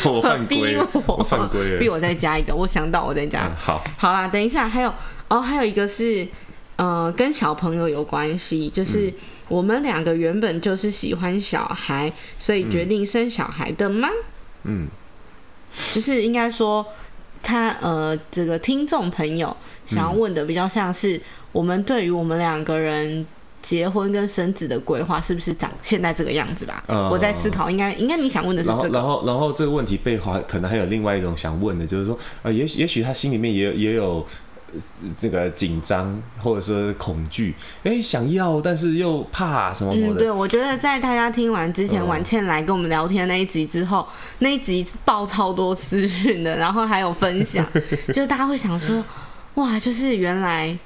[0.04, 2.54] 我犯规，我犯规了，逼我再加一个。
[2.54, 3.46] 我想到我再加。
[3.46, 4.92] 嗯、好，好啦，等一下还有
[5.28, 6.26] 哦，还有一个是。
[6.78, 9.12] 呃，跟小朋友有关系，就是
[9.48, 14.08] 我们两个原本就是喜欢小孩，所以决定生小孩的吗？
[14.62, 14.86] 嗯，
[15.92, 16.86] 就是应该说
[17.42, 19.56] 他，他呃，这个听众朋友
[19.88, 23.26] 想要问的比较像是我们对于我们两个人
[23.60, 26.84] 结婚跟生子的规划是不是长现在这个样子吧？
[26.86, 34.24] 呃、我在思考应，应该应该你想问的是这个，然后然后，这个问题背后可能还有另外一种想问的，就是说，呃，也许也许他心里面也有也有。
[35.18, 40.00] 这个紧张或者说恐惧，哎、欸，想要但是又怕什么的？
[40.00, 44.06] 嗯，对，我觉得在大家听完之前，婉倩来跟我们聊天那一集之后，
[44.40, 47.66] 那一集爆超多资讯的，然后还有分享，
[48.08, 49.04] 就是大家会想说，
[49.54, 50.76] 哇，就是原来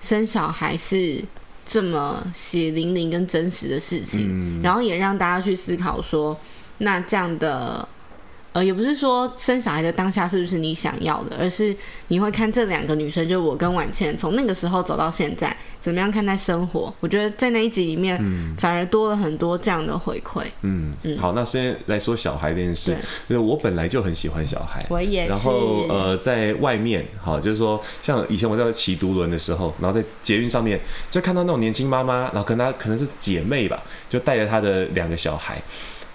[0.00, 1.22] 生小孩是
[1.64, 6.38] 这么血淋淋跟真实的事情，嗯、然后也让大家去思考说，
[6.78, 7.88] 那这样的。
[8.56, 11.76] 呃，也不是说生小孩的当下是不是你想要的，而是
[12.08, 16.90] 你会看这两个女生，就我跟婉倩，从那个时候走到现在，怎么样看待生活？
[17.00, 18.18] 我觉得在那一集里面，
[18.56, 20.40] 反而多了很多这样的回馈。
[20.62, 21.18] 嗯嗯。
[21.18, 22.96] 好，那先来说小孩这件事，
[23.28, 25.28] 就是我本来就很喜欢小孩，我也是。
[25.28, 35.60] 然后呃，在外面，好，就是说，像以前我在骑独轮的时候，然后在捷运上面，就看到那种年轻妈妈，然后跟她可能是姐妹吧，就带着她的两个小孩。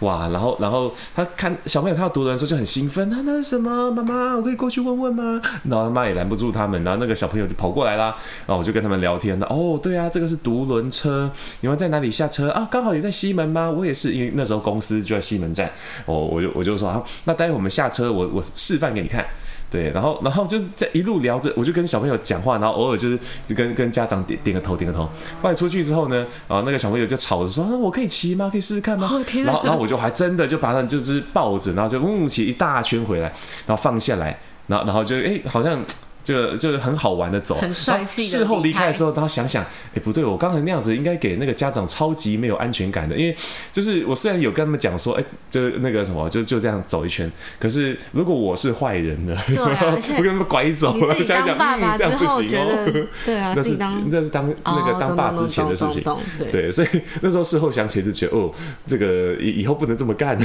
[0.02, 3.90] 哇，然后，然后他看小朋友看到独轮的时候就很兴奋，那、啊、那是什么？
[3.92, 5.42] 妈妈，我可以过去问问吗？
[5.64, 9.48] 然后他妈也拦不住他们，然后那个小朋友就跑过来啦，然后我就跟他们聊天了。
[9.48, 12.68] 哦，对啊，这个是独轮车，你们在哪里下车啊？
[12.72, 13.70] 刚好也在西门吗？
[13.70, 15.70] 我也是，因为那时候公司就在西门站。
[16.06, 19.26] 哦，我就我就说啊，那待会我们下车，我我示范给你看。
[19.72, 23.18] 对，然后然后就是在一路聊着，我就跟小朋友讲话，然后偶尔就是
[23.56, 25.06] 跟跟家长点点个头点个头。
[25.42, 28.50] 后来出去之后呢，啊那个小朋友就吵着说：“啊、我可以骑吗？
[28.52, 33.34] 可以试试看吗？”哦、然后然后我就还真的就把他就是抱着，然后就嗯骑一大圈回来，
[33.66, 35.82] 然后放下来，然后然后就哎好像。
[36.24, 38.24] 就就是很好玩的走，很帅气。
[38.24, 43.36] 事后离开的时候，他想想，哎、欸，不对，我刚才那样子应该给那个家长超级没有安全感的，因为
[43.72, 49.36] 就是我虽然有跟他们讲说，哎、欸，就那个什么，就就这样走一圈，可是如果我是坏人呢？
[49.58, 51.16] 我给他们拐走了。
[51.24, 53.08] 想想，爸爸、嗯、这样不行哦。
[53.26, 53.78] 对啊， 那是
[54.10, 56.04] 那是当那个当爸之前的事情。
[56.52, 56.88] 对， 所以
[57.22, 58.52] 那时候事后想起来就觉得，哦，
[58.88, 60.38] 这个以以后不能这么干。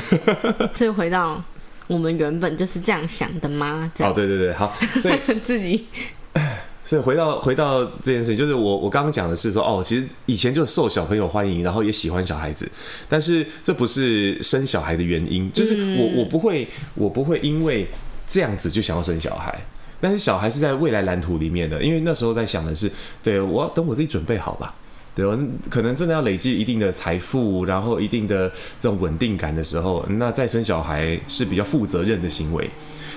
[0.75, 1.43] 所以回到。
[1.87, 3.91] 我们原本就是这样想的吗？
[4.01, 5.87] 哦，对对对，好，所以 自己，
[6.85, 12.71] 所以回到回到这件事情，就是我我刚刚讲的是说，哦，其实以前就受小朋友欢迎，然后也喜欢小孩子，
[13.09, 17.87] 但是这不是生小孩的原因，就是我我不会我不会因为
[18.27, 19.57] 这样子就想要生小孩，
[20.01, 22.91] 但是小孩是在未来蓝图里面的，因为那时候在想的是，
[23.23, 24.75] 对，我要等我自己准备好吧。
[25.17, 25.27] 对，
[25.71, 32.69] 可能真的要累积一定的财富，然后一定的这种稳定感的时候，那再生小孩是比较负责任的行为，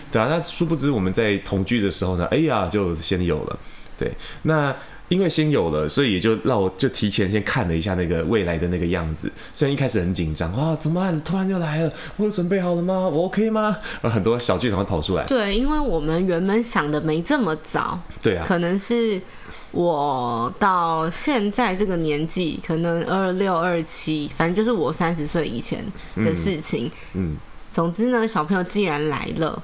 [0.09, 0.27] 对啊。
[0.29, 3.59] 那殊不知我们在同居的时候呢，哎呀，就先有了。
[3.97, 4.09] 对，
[4.43, 4.73] 那
[5.09, 9.29] 因为先有了，所以也就让我就提前先看了一下那个未来的那个样子。
[9.53, 11.21] 虽然一开始很紧张，哇，怎么办？
[11.23, 12.93] 突然就来了，我有准备好了吗？
[13.09, 13.75] 我 OK 吗？
[14.03, 15.25] 很多小剧场会跑出来。
[15.25, 17.99] 对，因为我们原本想的没这么早。
[18.21, 19.21] 对啊，可能是。
[19.71, 26.87] 我到现在这个年纪，可能二六二七，反正就是我三十岁以前的事情。
[27.13, 27.37] 嗯，嗯，
[27.71, 29.61] 总之呢，小朋友既然来了，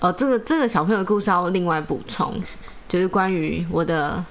[0.00, 2.42] 呃，这个这个小朋友的故事要另外补充，
[2.88, 4.24] 就是关于我的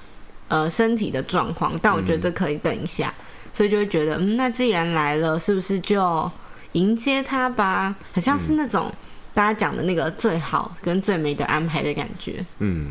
[0.48, 1.72] 呃身体的状况。
[1.80, 3.24] 但我觉得这可以等一下，嗯，
[3.54, 6.30] 所以就会觉得，嗯，那既然来了，是不是就
[6.72, 7.96] 迎接他吧？
[8.12, 8.92] 好像是那种
[9.32, 12.44] 大家讲的那个最好跟最美的安排的感觉。
[12.58, 12.90] 嗯。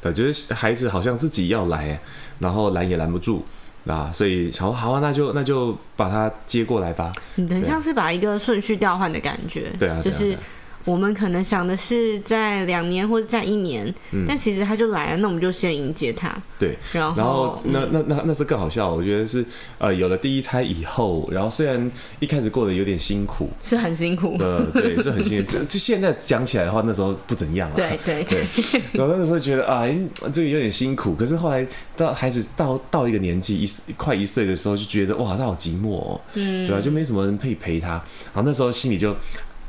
[0.00, 1.98] 对，就是孩子好像自己要来，
[2.38, 3.42] 然后拦也拦不住，
[3.86, 7.12] 啊，所以好，好啊，那就那就把他接过来吧。
[7.36, 9.72] 你很像是把一个顺序调换的感觉。
[9.78, 10.36] 对啊，就是。
[10.84, 16.34] 我们可能想的是在两年或者在一年，嗯，但其实他就来了，那我们就先迎接他。
[16.58, 19.44] 对，然后，然后那那那那是更好笑，我觉得是
[19.78, 25.58] 呃有了第一胎以后，然后虽然一开始过得有点辛苦，是很辛苦，呃，对，是很辛苦。
[25.68, 27.76] 就现在讲起来的话，那时候不怎样了。
[27.76, 28.82] 对对对，对。
[28.92, 29.86] 然后那时候觉得啊，
[30.32, 31.66] 这个有点辛苦，可是后来
[31.96, 36.82] 到孩子到到一个年纪一快一岁的时候，就觉得哇，他好寂寞哦，嗯，对吧？
[36.82, 39.14] 就没什么人可以陪他，然后那时候心里就。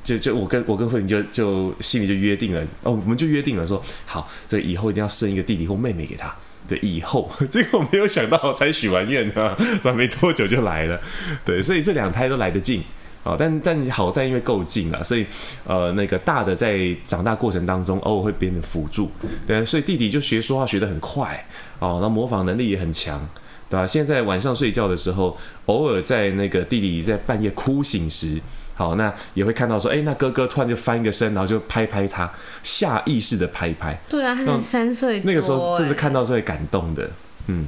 [0.03, 6.33] 就就我跟我跟慧玲就就心里就约定了哦，我们就约定了说好，这以后一定要生一个弟弟或妹妹给他。
[6.67, 10.99] 对，以后这个我没有想到，才许完愿啊，那没多久就来了。
[11.43, 12.81] 对，所以这两胎都来得近
[13.23, 15.25] 啊，但但好在因为够近了，所以
[15.65, 19.11] 呃那个大的在长大过程当中偶尔会变成辅助，
[19.45, 21.45] 对，所以弟弟就学说话学得很快
[21.79, 23.27] 哦，那模仿能力也很强，
[23.69, 23.85] 对吧？
[23.85, 28.39] 现在晚上睡觉的时候，偶尔在那个弟弟在半夜哭醒时。
[28.81, 32.27] 好，那也会看到说，哎、欸，那哥哥突然就翻一个身，然后就拍拍他，
[32.63, 33.95] 下意识的拍一拍。
[34.09, 37.11] 对啊，他才三岁，那个时候真的看到是会感动的。
[37.45, 37.67] 嗯，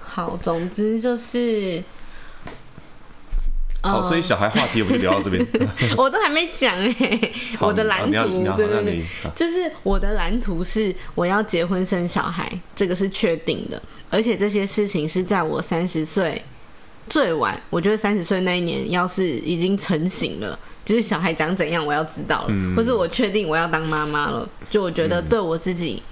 [0.00, 1.82] 好，总之就是，
[3.82, 5.44] 好，所以小孩话题我们就聊到这边。
[5.98, 16.40] 我都还没讲哎，我的蓝图，对对对，就是我的蓝图是我要结婚生小孩，这个是确定的，而且这些事情是在我三十岁。
[17.08, 26.02] 最晚，我觉得三十岁那一年，要是已经成型了，就是小孩长怎样，我要知道了，嗯、或是我确定我要当妈妈了，就我觉得对我自己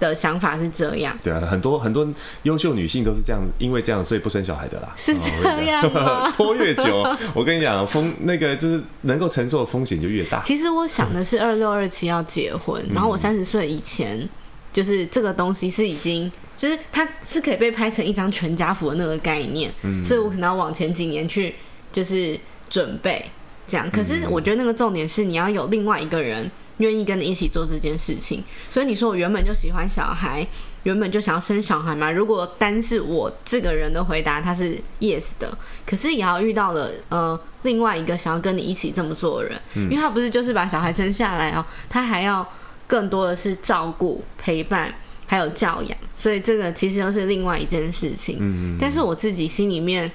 [0.00, 1.16] 的想法是这样。
[1.22, 2.06] 对啊，很多很多
[2.42, 4.92] 优秀女性都是这样，因为这样所以不生小孩的啦。
[4.96, 6.28] 是这样吗？
[6.34, 10.42] 拖越久，我跟你讲，风那个就是能够承受的风险就越大。
[10.42, 14.28] 其实我想的是二六二七要结婚，嗯、然后我三十岁以前，
[14.72, 16.30] 就是这个东西是已经。
[16.56, 21.54] 就是它是可以被拍成一张全家福的那个概念，嗯，所以我可能要往前几年去
[21.90, 22.38] 就是
[22.68, 23.24] 准备
[23.66, 23.90] 这样。
[23.90, 28.44] 可是我觉得那个重点是你要有另外一个人愿意跟你一起做这件事情。
[28.70, 30.46] 所以你说我原本就喜欢小孩，
[30.84, 32.10] 原本就想要生小孩嘛？
[32.10, 42.46] 如果单是我这个人的回答他是 yes 的，可是也要遇到了呃另外一个想要跟你一起这么做的人，因为他不是就是把小孩生下来哦，他还要
[42.86, 44.94] 更多的是照顾陪伴。
[45.32, 48.36] 还有教养，所以这个其实又是另外一件事情。
[48.38, 50.12] 嗯，但是我自己心里面，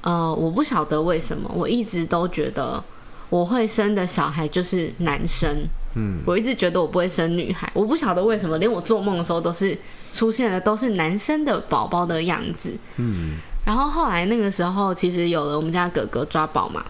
[0.00, 2.82] 呃，我不晓得为什么，我一直都觉得
[3.28, 5.68] 我会生的小孩就是男生。
[5.96, 9.76] 嗯，我一直觉得我不会生女孩，我不晓得为什么，连我做梦的时候都是
[10.14, 12.72] 出现的都是男生的宝宝的样子。
[12.96, 16.82] 嗯，然后后来那个时候，其实有了我们家哥哥抓宝嘛，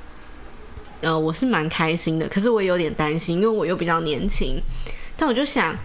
[1.01, 4.63] 呃，我是蛮开心的，可是我也有点担心，因为我又比较年轻。
[5.17, 5.77] 但我就想，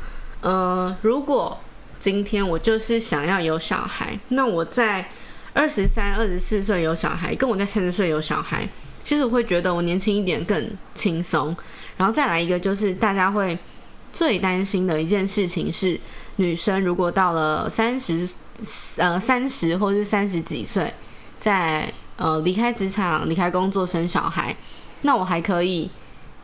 [0.41, 1.57] 呃，如果
[1.99, 5.09] 今天我就是想要有小孩，那我在
[5.51, 8.65] 二十三、二十四岁有小孩，跟我在三十岁有小孩，
[9.03, 11.53] 其实我会觉得我年轻一点更轻松。
[11.97, 13.59] 然后再来一个，就是大家会
[14.13, 15.99] 最担心的一件事情是，
[16.37, 18.25] 女生如果到了三十，
[18.95, 20.93] 呃，三十或是三十几岁，
[21.41, 24.55] 在呃离开职场、离开工作、生小孩，
[25.01, 25.91] 那我还可以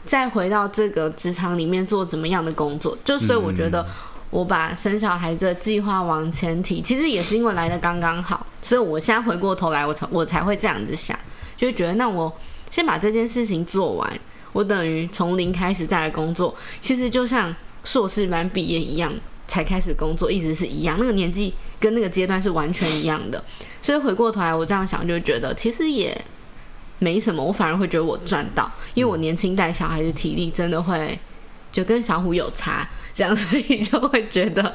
[0.05, 2.97] 再回到这个职场里面做怎么样的工作？
[3.05, 3.87] 就所以我觉得。
[4.35, 11.17] 我把生小孩的计划往前提，其实也是因为来的刚刚好，所以我现在回过头来，我才我才会这样子想，
[11.55, 12.29] 就觉得那我
[12.69, 14.19] 先把这件事情做完，
[14.51, 19.09] 我等于从零开始再来工作，其实就像硕士班毕业一样，
[19.47, 23.41] 才开始工作，一直是一样，那个年纪跟那个阶段是完全一样的，
[23.81, 26.13] 所以回过头来我这样想，就觉得其实也
[26.99, 31.17] 没什么，我反而会觉得我赚到，因为我年轻带小孩的体力真的会。
[31.75, 34.73] 就跟小虎有差，这样，所以就会觉得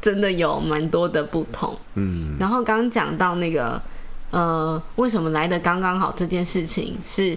[0.00, 1.76] 真的有蛮多的不同。
[1.94, 3.82] 嗯，然后刚刚讲到那个，
[4.30, 7.36] 呃，为什么来的刚刚好这件事情是，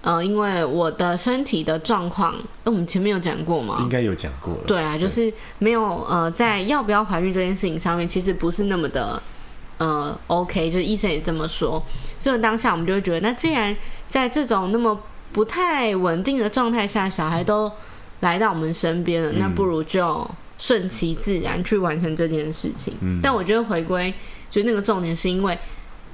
[0.00, 3.76] 呃，因为我的身体的状况，那我们前面有讲过吗？
[3.80, 4.56] 应该有讲过。
[4.66, 9.22] 对啊，就是没有呃，在要不要怀孕这件事情上面，其实不是那么的
[9.76, 11.82] 呃 OK，就是医生也这么说。
[12.18, 13.76] 所以当下我们就会觉得，那既然
[14.08, 14.98] 在这种那么
[15.32, 17.70] 不太稳定的状态下，小孩都
[18.20, 22.94] 来到我们身边了，那不如就顺其自然去完成这件事情。
[23.00, 24.12] 嗯、但我觉得回归，
[24.50, 25.58] 就那个重点是因为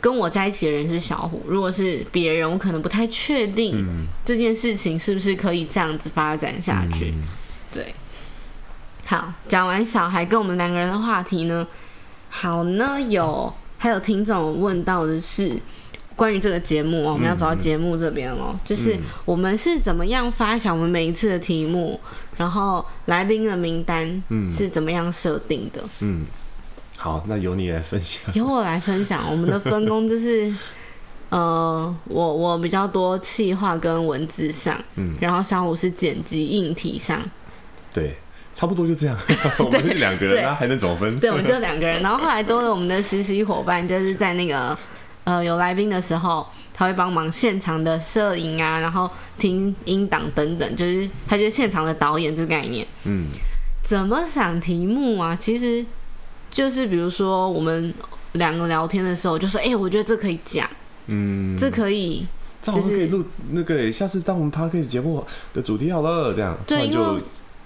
[0.00, 3.84] 跟我在一起的人是小虎，如果是别人，我可能不太确定
[4.24, 7.12] 这件事情是不是可以这样子发展下去。
[7.16, 7.22] 嗯、
[7.72, 7.94] 对，
[9.04, 11.66] 好，讲完小孩跟我们两个人的话题呢，
[12.28, 15.60] 好呢，有还有听众问到的是。
[16.16, 25.84] 关于这个节目哦，我们要走到节目这边哦，嗯、就是我们是怎么样发想我们每一次的题目，嗯、然后来宾的名单是怎么样设定的？
[26.00, 26.24] 嗯，
[26.96, 28.34] 好，那由你来分享。
[28.34, 30.50] 由我来分享，我们的分工就是，
[31.28, 37.20] 呃，我我比较多气话跟文字上，嗯，然后小五是剪辑硬体上，
[37.92, 38.16] 对，
[38.54, 39.14] 差不多就这样。
[39.60, 41.14] 我们是两个人，那还能怎么分？
[41.20, 44.74] 对，我们就两个人，然后后来多了我们的实习伙伴，就是在那个。
[45.26, 52.86] 呃，有来宾的时候，他会帮忙现场的摄影啊，然后听音档等等，就是他就是现场的导演这个概念。
[53.02, 53.26] 嗯，
[53.84, 55.34] 怎么想题目啊？
[55.34, 55.84] 其实
[56.48, 57.92] 就是比如说我们
[58.34, 60.64] 两个聊天的时候，就说：“哎、欸，我觉得这可以讲，
[61.08, 62.24] 嗯，这可以，
[62.62, 67.18] 就是可以录那个，下次当我们 podcast 节目的主题好了，这样，对，就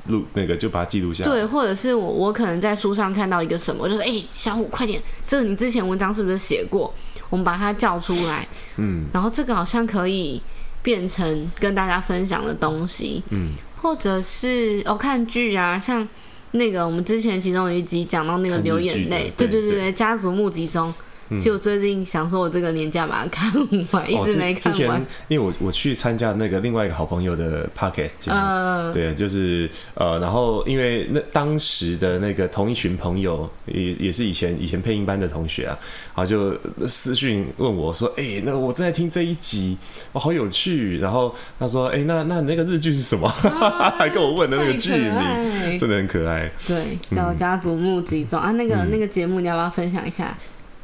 [0.06, 1.30] 录那个就把它记录下来。
[1.30, 6.90] 对，或者是我我可能在书上看到一个什么，我就说：哎、欸，小虎，快点，这个你之前文章是不是写过？”
[7.30, 10.42] 我们把它叫出来，嗯，然后这个好像可以
[10.82, 16.06] 变成跟大家分享的东西，嗯，或者是哦看剧啊，像
[16.50, 19.70] 那个我们之前其中有一集讲到那个流眼泪，对对对。
[19.72, 20.92] 对，家族募集中。
[21.36, 23.52] 其实我最近想说，我这个年假把它看
[23.92, 24.72] 完， 一直没看完。
[24.72, 35.78] 之前因为我我去参加那个另外一个好朋友的 podcast 节目，对，就是呃，然后因为那当时的那个同一群朋友也也是以前以前配音班的同学啊，
[36.14, 39.76] 然后就私讯问我说：“哎，那个我正在听这一集，
[40.12, 43.28] 哇，好有趣。”然后他说：“哎，那那那个日剧是什么？”
[43.98, 45.20] 还跟我问的那个剧名，
[45.78, 46.50] 真的很可爱。
[46.66, 50.36] 对，叫《家族募集中》啊，那个那个节目你要不要分享一下？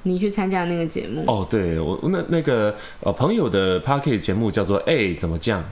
[0.07, 1.45] 你去参加那个节目哦？
[1.51, 5.65] 对，我那那个呃朋友的 Podcast 节目叫做“哎怎么降”，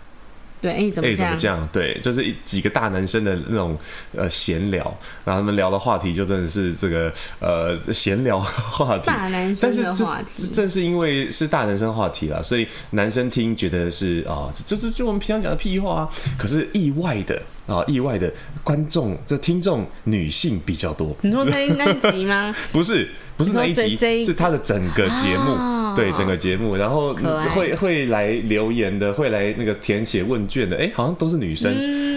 [0.60, 1.16] 对，哎怎么酱？
[1.16, 1.68] 怎么降？
[1.72, 3.78] 对，就是几个大男生的那种
[4.16, 4.82] 呃闲聊，
[5.24, 10.42] 然后他们聊的话题就真的是这个呃闲聊话题，大男生的话题。
[10.42, 16.08] 正正是因为是大男生话题啦，所以男生听觉得是啊，这这就我们平常讲的屁话啊。
[16.36, 18.32] 可是意外的啊，意外的
[18.64, 21.16] 观众这听众女性比较多。
[21.22, 22.52] 你说在那一集吗？
[22.72, 23.08] 不是。
[23.36, 27.14] 不是那一集，是他的整个节目，哦、对整个节目，然后
[27.54, 31.72] 会会来留言的，会来那个填写问卷的，哎，好像都是女生。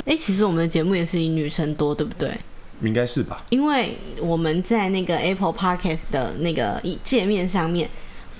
[0.05, 2.31] 哎、嗯，其实我们的节目也是以女生多，对不对？
[2.83, 3.43] 应该是吧。
[3.49, 7.89] 因为我们在那个 Apple Podcast 的那个界面上面，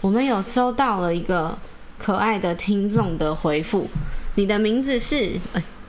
[0.01, 1.57] 我们有收到了一个
[1.97, 3.87] 可爱的听众的回复，
[4.35, 5.31] 你的名字是。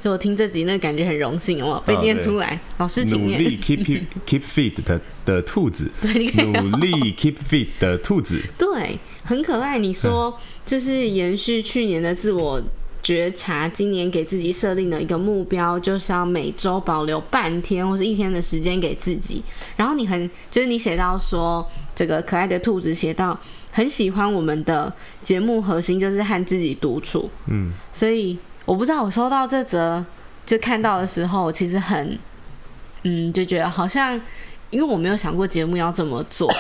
[0.01, 2.61] 就我听这集，那感觉很荣幸哦，被念出来。
[2.79, 3.43] 老师，请念。
[3.43, 6.13] 努力 keep keep fit 的的兔子， 对，
[6.45, 9.77] 努力 keep fit 的兔子， 对，很可爱。
[9.79, 12.63] 你说，就是延续去年的自我
[13.03, 19.43] 觉察，今年给自己设定的一个目标，就是要每周保留半天或是一天的时间给自己。
[19.77, 23.39] 然后你很，就是你写到说，这个可爱的兔子写到
[23.73, 27.29] 很喜欢我们的节目核心，就是和自己独处。
[27.49, 28.39] 嗯，所以。
[28.69, 30.05] 我不知道我收到这则
[30.45, 32.19] 就看到的时候，我其实很
[33.05, 34.21] 嗯，就觉得好像，
[34.69, 36.53] 因为我没有想过节目要怎么做，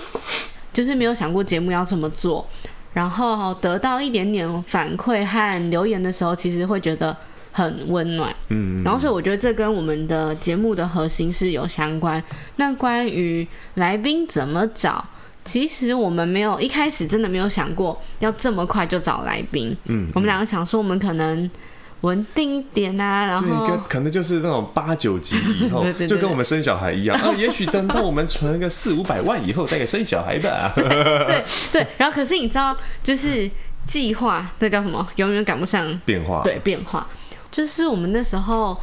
[0.70, 2.46] 就是没有想过节目要怎么做，
[2.92, 7.16] 然后得到一点点反馈和留言的时候，其实会觉得
[7.52, 8.36] 很温暖。
[8.48, 12.22] 嗯，然后所以我觉得这跟我们的节目的核心是有相关。
[12.56, 15.02] 那关于来宾怎么找，
[15.44, 19.76] 其实我们没有一开始真的没有想过要这么快就找来宾。
[19.86, 21.50] 嗯，我们两个想说，我们可能。
[22.02, 27.30] 稳定一点啊，然后对，可能就是那种八九级以后， 就跟我们生小孩一样 啊。
[27.36, 30.72] 也许等到我们存个四五百万以后，再给生小孩吧。
[30.74, 33.50] 对对，然后可是你知道，就是
[33.86, 35.06] 计划，那叫什么？
[35.16, 36.40] 永远赶不上变化。
[36.42, 37.06] 对，变化。
[37.50, 38.80] 就是我们那时候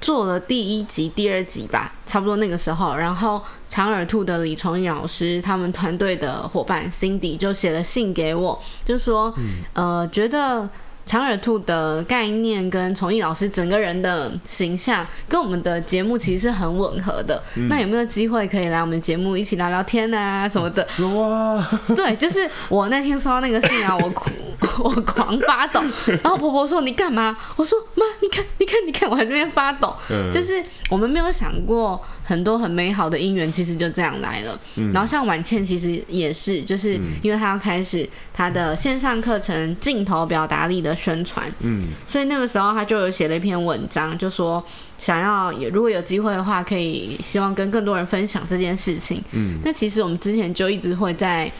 [0.00, 10.68] 做了第一集、第二集吧，差不多那个时候，然后长耳兔的李崇义老师他们团队的伙伴 Cindy 就写了信给我，就说，嗯、呃，觉得。
[11.06, 17.42] 长耳兔的概念跟崇义老师整个人的形象跟我们的节目其实是很吻合的。
[17.56, 20.86] 嗯、那有没有机会可以来我们节目一起聊聊天啊什么的？
[20.98, 21.68] 有啊。
[21.96, 24.30] 对，就是我那天收到那个信啊，我哭，
[24.78, 25.80] 我 狂发抖。
[26.06, 29.94] 然后婆婆说：“你干嘛？”我说：“妈，你看，你看，你看，我还在那边发抖。
[30.10, 32.00] 嗯”就是我们没有想过。
[32.22, 34.56] 很多很美好的姻缘，其实就这样来了。
[34.76, 44.64] 嗯、然后像婉倩，其实也是，就是因为她要开始她的线上课程《镜头表达力》的宣传，嗯，所以那个时候她就有写了一篇文章，就说
[44.96, 49.20] 想要如果有机会的话，可以希望跟更多人分享这件事情。
[49.32, 51.50] 嗯，那其实我们之前就一直会在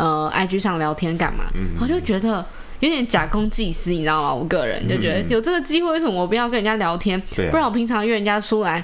[0.00, 2.44] 呃 IG 上聊天干嘛，嗯，我就觉得
[2.80, 4.34] 有点假公济私，你知道吗？
[4.34, 7.20] 我个人就觉得有这个机会，为什么我不要跟人家聊天？
[7.50, 8.82] 不然我平常约人家出来。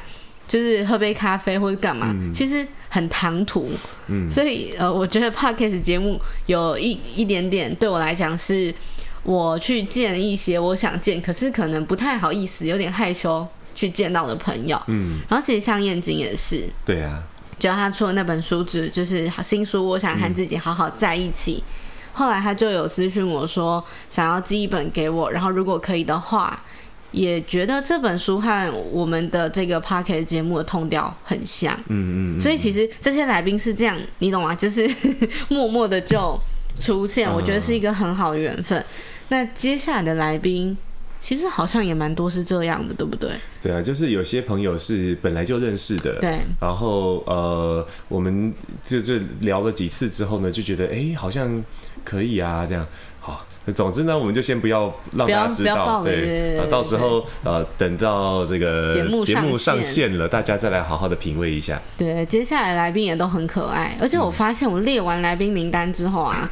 [0.48, 3.68] 就是喝杯咖啡或者干嘛，嗯、其实很唐突，
[4.06, 8.72] 嗯、所以呃，我觉得 Podcast 节目有一一点点对我来讲是，
[9.24, 13.44] 我去见一些我想见，可是可能不太好意思，有点害羞
[13.74, 17.20] 去见到的朋友，嗯，然后其实像燕京也是，对啊，
[17.58, 21.72] 只要他出了那本书，只就是新书，我想和自己好好在一起，嗯、
[22.12, 26.62] 后来他就有私讯我说想要寄一本给我，然后如果可以的话。
[27.12, 34.52] 也觉得这本书和我们的这个 Podcast 节目的 tone 调很像，嗯嗯，所以其实这些来宾是这样，你懂吗？
[34.56, 34.86] 就是
[35.48, 36.38] 默默的就
[36.78, 38.84] 出现，我觉得是一个很好的缘分。
[39.28, 40.76] 那接下来的来宾，
[41.20, 43.30] 其实好像也蛮多是这样的，对不对？
[43.62, 48.52] 对啊，就是有些朋友是本来就认识的，对，然后呃，我们
[48.84, 51.64] 就就聊了几次之后呢，就觉得哎，好像
[52.04, 52.86] 可以啊，这样
[53.20, 53.44] 好。
[53.74, 61.82] 总之呢，我们就先不要让大家知道，对，到时候呃，等到这个节目节目上线了，大家再来好好的品味一下。
[61.98, 66.48] 对，接下来来宾也都很可爱，而且我发现我列完来宾名单之后啊，嗯、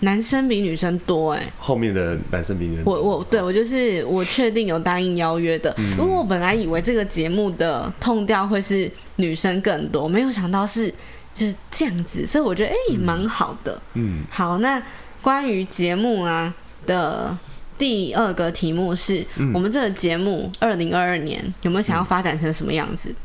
[0.00, 1.42] 男生比女生多哎。
[1.58, 10.92] 后面的男生比女生多，我我对我就是我确定有答应邀约的，因为、嗯、我本来以为这个节目的 tone 调会是女生更多，没有想到是
[11.34, 13.80] 就是这样子，所以我觉得哎蛮、欸、好的。
[13.94, 14.82] 嗯，好那。
[15.20, 16.54] 关于节目啊
[16.86, 17.36] 的
[17.76, 23.10] 第二个题目是，嗯、我们这个节目二零二二年有没有想要发展成什么样子？
[23.10, 23.16] 嗯、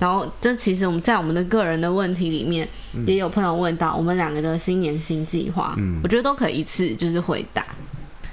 [0.00, 2.68] 然后这其实我们在我们的个人的问题里面，
[3.06, 7.64] 也有朋友问到我们两个的新年新计划，嗯、我觉得都可以一次就是回答。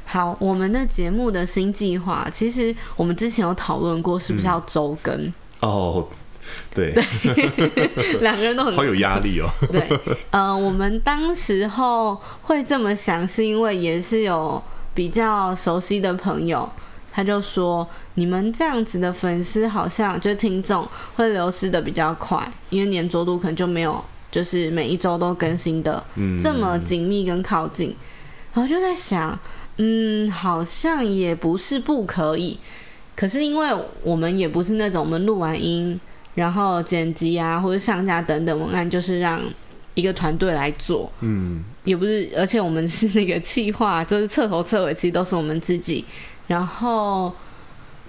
[0.05, 5.13] 好，我们的节目的新计划，其实我们之前有讨论过，是不是要周更？
[5.15, 6.07] 嗯、哦。
[6.75, 6.93] 对，
[8.21, 9.49] 两个人都很 好有压力哦。
[9.71, 9.89] 对，
[10.29, 14.61] 呃，我们当时候会这么想，是因为也是有
[14.93, 16.69] 比较熟悉的朋友，
[17.15, 20.85] 他就说，你们这样子的粉丝好像就听众
[21.15, 26.03] 会流失的比较快，因为黏着度可能就没有，就是每一周都更新的
[26.37, 27.91] 这么紧密跟靠近。
[27.91, 27.95] 嗯、
[28.55, 29.39] 然后就在想，
[29.77, 32.59] 嗯，好像也不是不可以，
[33.15, 33.69] 可是因为
[34.03, 35.97] 我们也不是那种我们录完音。
[36.35, 39.41] 然后剪辑啊，或者上架等等文案，就是让
[39.93, 41.09] 一个团队来做。
[41.21, 46.03] 嗯，也不是，而且我们是那个企划，就是彻头彻尾，其实都是我们自己。
[46.47, 47.33] 然后，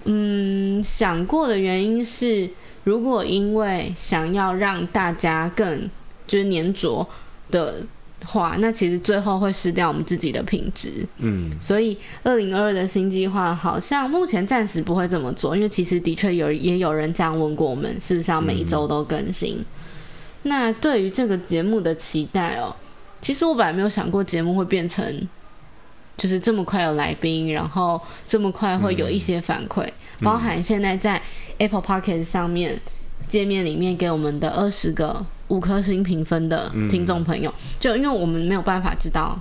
[0.05, 2.51] 嗯，想过的原因是，
[2.85, 5.89] 如果因为想要让大家更
[6.27, 7.07] 就是粘着
[7.51, 7.87] 的。
[8.25, 11.07] 话，那其实最后会失掉我们自己的品质。
[11.19, 19.59] 嗯，所以二零二二的新计划好像目前暂时不会这么做，因为其实的确有也有人这样问过我们，是不是要每一周都更新？
[19.59, 19.65] 嗯、
[20.45, 22.75] 那对于这个节目的期待哦，
[23.21, 25.29] 其实我本来没有想过节目会变成
[26.17, 31.21] 就是这么快有来宾，然后这么快会有一些反馈，嗯、包含现在在
[31.59, 32.81] Apple p o c k e t 上面
[33.29, 35.25] 界面里面给我们的二十个。
[35.49, 39.39] 五颗星评分的听众朋友，嗯、就因为我们没有办法知道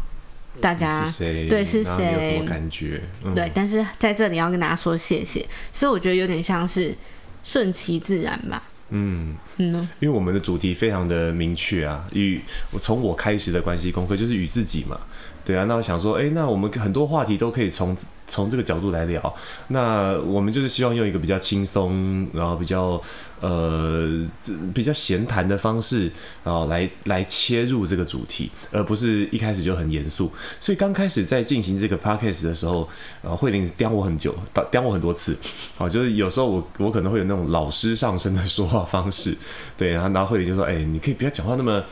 [0.62, 3.02] 大家谁，对是谁，有什么感觉？
[3.24, 6.96] 嗯、对，但是在这里要跟大家说谢谢，所以我觉得有点像是
[7.44, 8.62] 顺其自然吧。
[8.90, 15.00] 嗯嗯，因为我们的主题非常的明确啊，与我从我开始的关系功课就是与自己嘛。
[15.46, 19.36] 对啊，那我想说，哎，那我们很多话题都可以从从这个角度来聊。
[19.68, 23.00] 那我们就是希望用一个比较轻松，然后比较
[23.42, 24.26] 呃
[24.74, 26.12] 比较闲谈的方式，
[26.44, 30.32] 然后来来切入这个主题，而不是一开始就很严肃。
[30.60, 32.90] 所以刚开始在进行这个 podcast 的时候，
[33.22, 34.34] 然后慧玲刁我很久，
[34.72, 35.38] 刁我很多次。
[35.78, 39.38] 好，就是有时候我我可能会有那种老师上身的说话方式，
[39.78, 41.84] 对，然后然后慧玲就说，哎，你可以不要讲话那么。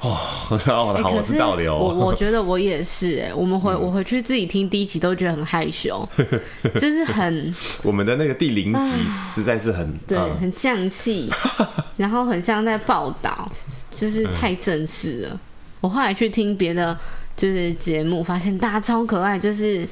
[0.00, 1.76] 哦，好，我知道了。
[1.76, 6.00] 我我觉得我也是，哎，我们回我回去自己听第一集都觉得很害羞，
[6.78, 8.92] 就是很 我们的那个第零集
[9.26, 11.28] 实在是很对，很降气，
[11.98, 13.50] 然后很像在报道，
[13.90, 15.40] 就是太正式了。
[15.80, 16.96] 我后来去听别的
[17.36, 19.86] 就是节目，发现大家超可爱，就是。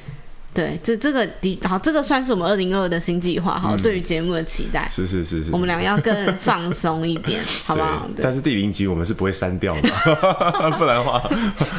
[0.57, 3.75] 对，这这个的好，这个算是我们二零二二的新计划哈。
[3.75, 8.07] 嗯、对于节目的期待是是是是，我们俩要更放松一点， 好不好？
[8.15, 8.23] 对。
[8.23, 9.81] 但是第零集我们是不会删掉的，
[10.79, 11.21] 不然的话，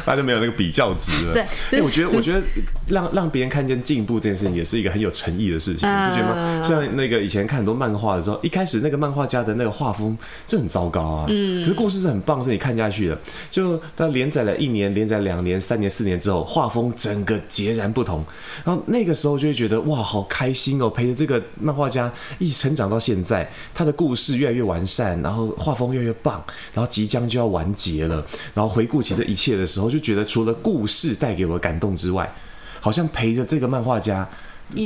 [0.07, 1.33] 那就没有那个比较值了。
[1.33, 2.41] 对，因为我觉得，我觉得
[2.87, 6.63] 让让别人看见进步这件事情，也是一个很有诚意的事情，你不觉得吗？
[6.63, 10.17] 像那个以前看很多漫画的时候，一开始那个漫画家的那个画风
[10.47, 13.19] 就很糟糕啊，嗯，可是故事是很棒，是你看下去的。
[13.49, 18.23] 就他连载了一年，连载两年、三年、四年之后，画风整个截然不同。
[18.69, 20.87] 然后那个时候就会觉得哇，好开心哦！
[20.87, 26.39] 陪着这个漫画家一起成长到现在，他的故事越来越完善，然后画风越来越棒，
[26.71, 28.23] 然后即将就要完结了。
[28.53, 32.31] 然后回顾起这一切的时候，就觉得除了故事带给我的感动之外，
[32.79, 34.29] 好像陪着这个漫画家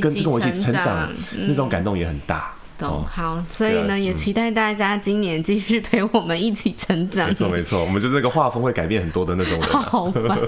[0.00, 1.12] 跟我一起成长，
[1.46, 2.53] 那种感动也很大。
[2.76, 7.28] 懂好，所以呢，也期待大家今年继续陪我们一起成长。
[7.28, 9.68] 没错没错，我们就是那个画风会改变很多的那种人。
[9.80, 10.38] 好烦，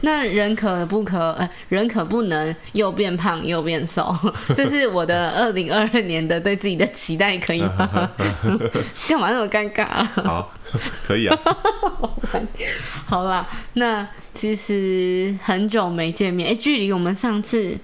[0.00, 4.16] 那人可不可呃，人可不能又变胖又变瘦，
[4.56, 8.10] 这是我的 二零二二年的对自己的期待，可以吗？
[9.08, 10.12] 干嘛那么尴尬啊？
[10.24, 10.54] 好，
[11.06, 11.38] 可以啊。
[13.04, 17.78] 好啦，那其实很久没见面，哎，距离我们上次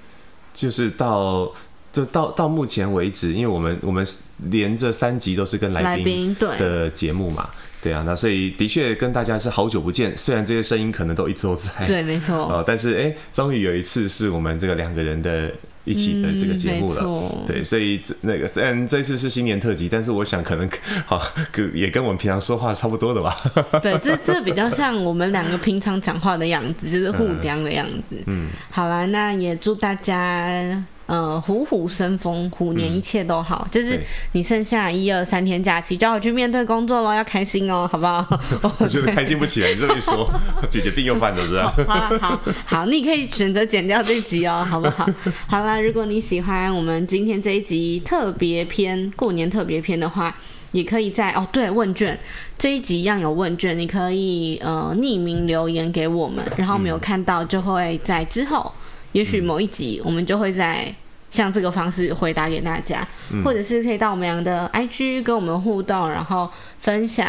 [0.55, 1.53] 就是到。
[1.93, 4.07] 就到到目前为止，因为我们我们
[4.51, 7.51] 连着三集都是跟来宾的节目嘛，
[7.83, 15.51] 对啊，那所以的确跟大家是好久不见，虽然这些声音可能都一直都在，对，没错， 哦，但是哎，终于有一次是我们这个两个人的
[15.85, 20.67] 一起的这个节目了，嗯、对，所以那个虽然这次是新年特辑，但是我想可能
[21.05, 21.21] 好
[21.51, 23.37] 跟也跟我们平常说话差不多的吧，
[23.83, 30.83] 对，这这比较像我们两个平常讲话的样子，就是互相的样子，嗯，好啦，那也祝大家。
[31.07, 33.67] 呃，虎虎生风，虎年一切都好。
[33.67, 34.01] 嗯、就是
[34.33, 38.25] 你剩下一二三天假期，就要去面对工作喽，要开心哦，好不好？
[38.79, 40.29] 我觉得开心不起来，你这么一说，
[40.71, 41.75] 姐姐病又犯了，是吧？
[41.87, 45.07] 好了，好好，你可以选择剪掉这集哦，好不好？
[45.49, 50.35] 好啦，如果你喜欢我们今天这一集特别篇，过年特别篇的话，
[50.71, 52.19] 也可以在哦，对，问卷
[52.57, 58.73] 这一集一样有问卷，你可以呃匿名留言给我们，然后没有看到就会在之后。
[59.13, 60.93] 也许某一集我们就会在
[61.31, 66.51] 像这个方式回答给大家，嗯、或者是可以到我们俩的 IG 跟我们互动，然后
[66.81, 67.27] 分享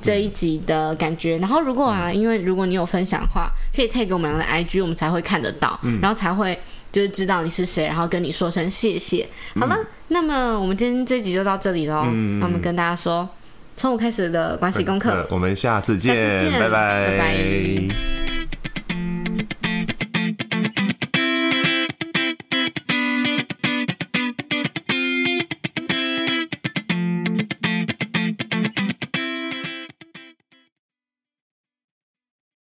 [0.00, 1.38] 这一集的感觉。
[1.38, 6.58] 嗯、然后如果啊，因为如果你有分享的话，可以 tag 给我们俩的 IG，我们才会看得到，嗯、然后才会
[6.92, 9.26] 就是知道你是谁，然后跟你说声谢谢。
[9.54, 12.02] 好了，嗯、那么我们今天这集就到这里喽。
[12.06, 13.26] 嗯、那我们跟大家说，
[13.74, 17.06] 从我开始的关系功课，我们下次见，下次见拜拜。
[17.06, 18.35] 拜拜。